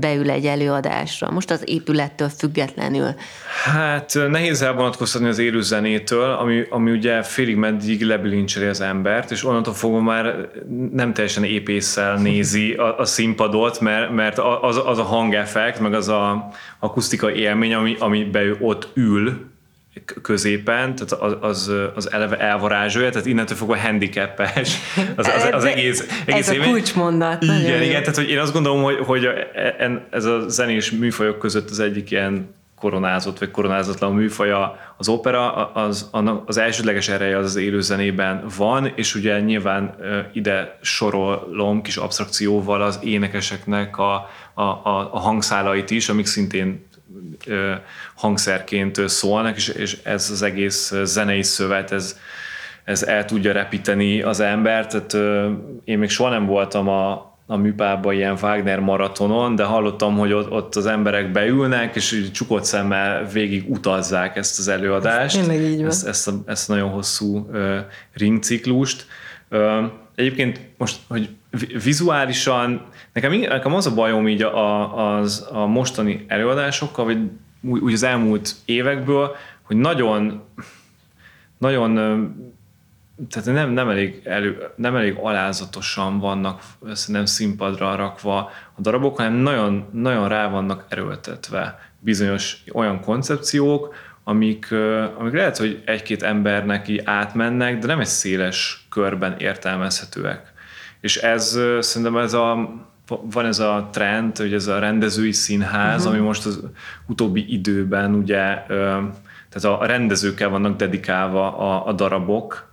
[0.00, 1.30] beül egy előadásra?
[1.30, 3.14] Most az épülettől függetlenül.
[3.64, 9.74] Hát nehéz elvonatkoztatni az élőzenétől, ami, ami ugye félig meddig lebilincseli az embert, és onnantól
[9.74, 10.48] fogva már
[10.92, 16.08] nem teljesen épésszel nézi a, a színpadot, mert, mert az, az a hangeffekt, meg az
[16.08, 19.50] a akusztika élmény, ami, amiben ő ott ül,
[20.22, 24.76] középen, tehát az, az, az eleve elvarázsolja, tehát innentől fogva handicapes
[25.16, 27.42] az, az, az egész, egész Ez a kulcsmondat.
[27.42, 29.28] Igen, igen, tehát hogy én azt gondolom, hogy, hogy
[30.10, 36.10] ez a zenés műfajok között az egyik ilyen koronázott vagy koronázatlan műfaja az opera, az,
[36.46, 39.94] az elsődleges ereje az az élőzenében van, és ugye nyilván
[40.32, 46.86] ide sorolom kis abstrakcióval az énekeseknek a, a, a, a hangszálait is, amik szintén
[48.14, 52.18] hangszerként szólnak, és, és ez az egész zenei szövet, ez,
[52.84, 54.88] ez el tudja repíteni az embert.
[54.88, 55.46] Tehát
[55.84, 60.50] én még soha nem voltam a, a műpában ilyen Wagner maratonon, de hallottam, hogy ott,
[60.50, 65.38] ott az emberek beülnek, és csukott szemmel végig utazzák ezt az előadást.
[65.38, 65.86] Ez így van.
[65.86, 67.78] Ezt, ezt, a, ezt a nagyon hosszú uh,
[68.12, 69.06] ringciklust.
[69.50, 69.84] Uh,
[70.14, 71.28] egyébként most, hogy
[71.82, 77.18] vizuálisan, nekem, nekem az a bajom így a, a, az, a mostani előadásokkal, vagy
[77.60, 80.42] úgy, úgy az elmúlt évekből, hogy nagyon
[81.58, 81.94] nagyon
[83.28, 86.62] tehát nem, nem, elég elő, nem elég alázatosan vannak
[87.06, 93.94] nem színpadra rakva a darabok, hanem nagyon, nagyon rá vannak erőltetve bizonyos olyan koncepciók,
[94.24, 94.72] amik,
[95.18, 100.52] amik lehet, hogy egy-két embernek így átmennek, de nem egy széles körben értelmezhetőek.
[101.00, 102.74] És ez szerintem ez a,
[103.22, 106.14] van ez a trend, hogy ez a rendezői színház, uh-huh.
[106.14, 106.60] ami most az
[107.06, 108.64] utóbbi időben ugye,
[109.48, 112.72] tehát a rendezőkkel vannak dedikálva a, a darabok,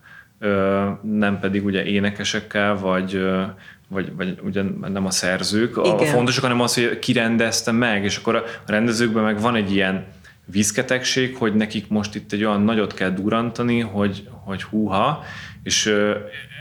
[1.02, 3.26] nem pedig ugye énekesekkel, vagy,
[3.88, 5.98] vagy, vagy ugye nem a szerzők Igen.
[5.98, 10.06] a fontosak, hanem az, hogy kirendezte meg, és akkor a rendezőkben meg van egy ilyen
[10.46, 15.24] vízketegség, hogy nekik most itt egy olyan nagyot kell durantani, hogy, hogy húha,
[15.64, 15.94] és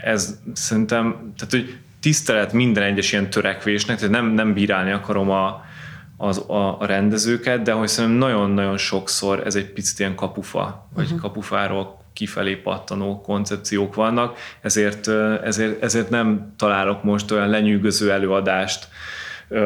[0.03, 5.65] ez szerintem, tehát hogy tisztelet minden egyes ilyen törekvésnek, tehát nem, nem bírálni akarom a,
[6.17, 11.05] az, a, a rendezőket, de hogy szerintem nagyon-nagyon sokszor ez egy picit ilyen kapufa, vagy
[11.05, 11.19] uh-huh.
[11.19, 15.07] kapufáról kifelé pattanó koncepciók vannak, ezért,
[15.43, 18.87] ezért, ezért nem találok most olyan lenyűgöző előadást,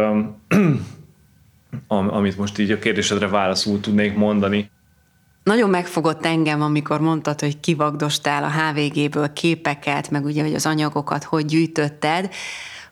[1.88, 4.71] amit most így a kérdésedre válaszul tudnék mondani.
[5.43, 11.23] Nagyon megfogott engem, amikor mondtad, hogy kivagdostál a HVG-ből képeket, meg ugye, hogy az anyagokat
[11.23, 12.29] hogy gyűjtötted,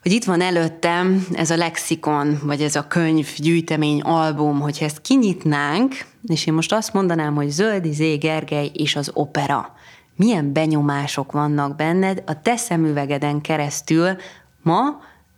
[0.02, 5.00] hogy itt van előttem ez a lexikon, vagy ez a könyv, gyűjtemény, album, hogyha ezt
[5.00, 5.94] kinyitnánk,
[6.26, 9.74] és én most azt mondanám, hogy Zöldi Zé Gergely és az opera.
[10.16, 14.16] Milyen benyomások vannak benned a te szemüvegeden keresztül
[14.62, 14.80] ma,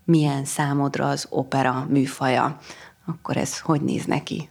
[0.04, 2.58] milyen számodra az opera műfaja?
[3.06, 4.48] Akkor ez hogy néz neki?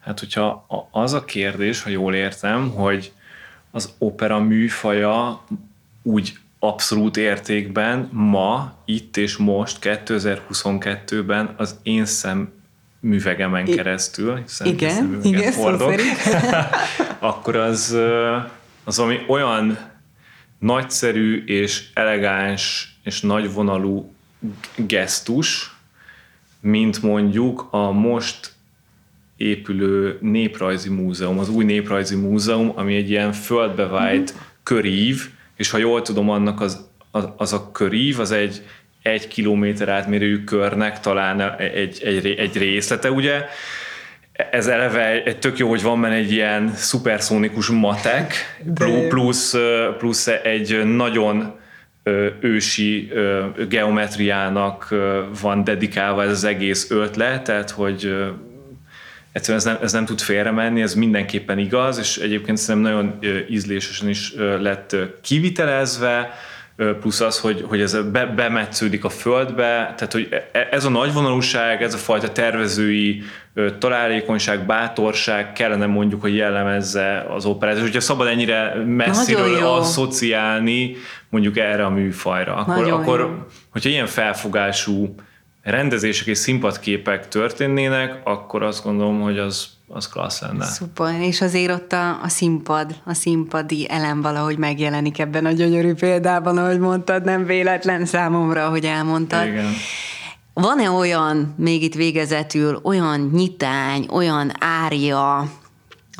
[0.00, 3.12] Hát, hogyha az a kérdés, ha jól értem, hogy
[3.70, 5.44] az opera műfaja
[6.02, 12.52] úgy abszolút értékben ma, itt és most, 2022-ben az én szem
[13.00, 15.94] művegemen keresztül, hiszen igen, igen, hordok,
[17.18, 17.96] akkor az,
[18.84, 19.78] az ami olyan
[20.58, 24.12] nagyszerű és elegáns és nagyvonalú
[24.76, 25.74] gesztus,
[26.60, 28.52] mint mondjuk a most
[29.40, 34.46] épülő néprajzi múzeum, az új néprajzi múzeum, ami egy ilyen földbevájt uh-huh.
[34.62, 38.62] körív, és ha jól tudom, annak az, az, az a körív, az egy
[39.02, 43.44] egy kilométer átmérőjű körnek talán egy, egy, egy részlete, ugye?
[44.50, 48.34] Ez eleve egy tök jó, hogy van benne egy ilyen szuperszónikus matek,
[49.08, 49.54] plusz,
[49.98, 51.58] plusz egy nagyon
[52.40, 53.12] ősi
[53.68, 54.94] geometriának
[55.40, 58.14] van dedikálva ez az egész ötlet, tehát hogy
[59.32, 63.18] egyszerűen ez nem, ez nem tud félre menni, ez mindenképpen igaz, és egyébként szerintem nagyon
[63.48, 66.32] ízlésesen is lett kivitelezve,
[67.00, 71.82] plusz az, hogy, hogy ez be, bemetsződik a földbe, tehát hogy e, ez a nagyvonalúság,
[71.82, 73.22] ez a fajta tervezői
[73.78, 77.76] találékonyság, bátorság kellene mondjuk, hogy jellemezze az operát.
[77.76, 80.96] És hogyha szabad ennyire messziről asszociálni
[81.28, 85.14] mondjuk erre a műfajra, akkor, akkor hogyha ilyen felfogású
[85.62, 90.64] rendezések és színpadképek történnének, akkor azt gondolom, hogy az, az klassz lenne.
[90.64, 95.94] Szuper, és azért ott a, a színpad, a színpadi elem valahogy megjelenik ebben a gyönyörű
[95.94, 99.46] példában, ahogy mondtad, nem véletlen számomra, ahogy elmondtad.
[99.46, 99.72] Igen.
[100.54, 105.50] Van-e olyan, még itt végezetül, olyan nyitány, olyan ária,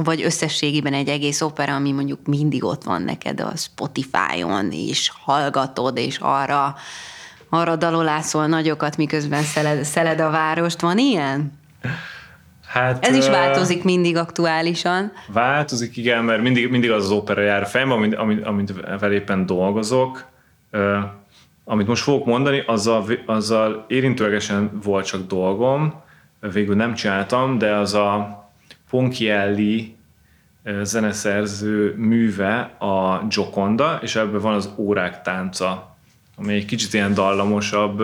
[0.04, 5.96] vagy összességében egy egész opera, ami mondjuk mindig ott van neked a Spotify-on, és hallgatod,
[5.96, 6.74] és arra
[7.50, 10.80] arra dalolászol nagyokat, miközben szeled, szeled a várost.
[10.80, 11.52] Van ilyen?
[12.66, 15.12] Hát, Ez is változik mindig aktuálisan.
[15.26, 19.12] Változik, igen, mert mindig, mindig az az opera jár a fejembe, amit, amit, amit vel
[19.12, 20.24] éppen dolgozok.
[21.64, 25.94] Amit most fogok mondani, azzal, azzal érintőlegesen volt csak dolgom,
[26.52, 28.38] végül nem csináltam, de az a
[28.90, 29.96] Ponchielli
[30.82, 35.89] zeneszerző műve a Gioconda, és ebben van az órák tánca
[36.40, 37.98] ami egy kicsit ilyen dallamosabb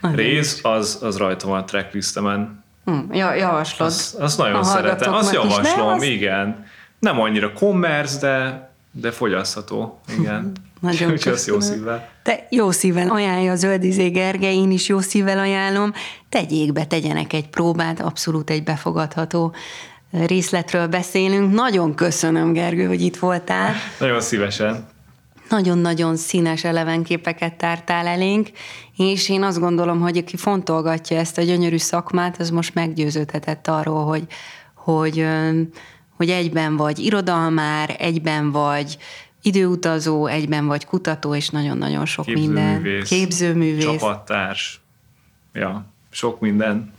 [0.00, 2.64] Nagyon rész, az, az rajta van a tracklistemen.
[2.84, 3.88] Hm, ja, javaslod.
[3.88, 5.14] Azt, azt nagyon szeretem.
[5.14, 6.66] Azt javaslom, is, igen.
[6.98, 8.66] Nem annyira commerce, de
[9.00, 10.52] de fogyasztható, igen.
[10.80, 12.08] Nagyon Úgyhogy azt jó szívvel.
[12.22, 15.92] Te jó szívvel ajánlja a Zöldizé Gergely, én is jó szívvel ajánlom.
[16.28, 19.54] Tegyék be, tegyenek egy próbát, abszolút egy befogadható
[20.10, 21.54] részletről beszélünk.
[21.54, 23.74] Nagyon köszönöm, Gergő, hogy itt voltál.
[23.98, 24.88] Nagyon szívesen.
[25.48, 28.50] Nagyon-nagyon színes elevenképeket tártál elénk,
[28.96, 34.04] és én azt gondolom, hogy aki fontolgatja ezt a gyönyörű szakmát, az most meggyőződhetett arról,
[34.04, 34.26] hogy,
[34.74, 35.26] hogy,
[36.16, 38.98] hogy egyben vagy irodalmár, egyben vagy
[39.42, 42.82] időutazó, egyben vagy kutató, és nagyon-nagyon sok minden.
[42.82, 43.08] Képzőművész.
[43.08, 43.84] Képzőművész.
[43.84, 44.80] Csapattárs.
[45.52, 45.86] Ja,
[46.18, 46.92] sok minden.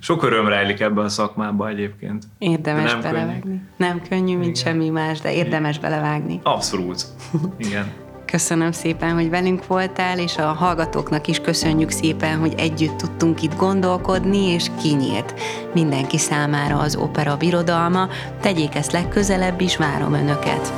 [0.00, 2.24] Sok öröm rejlik ebben a szakmában egyébként.
[2.38, 3.40] Érdemes De nem belevágni.
[3.40, 3.60] könnyű.
[3.76, 4.72] Nem könnyű, mint Igen.
[4.72, 6.40] semmi más, de érdemes belevágni.
[6.42, 7.04] Abszolút.
[7.68, 7.92] Igen.
[8.24, 13.56] Köszönöm szépen, hogy velünk voltál, és a hallgatóknak is köszönjük szépen, hogy együtt tudtunk itt
[13.56, 15.34] gondolkodni, és kinyílt
[15.74, 18.08] mindenki számára az opera birodalma.
[18.40, 20.72] Tegyék ezt legközelebb is, várom Önöket.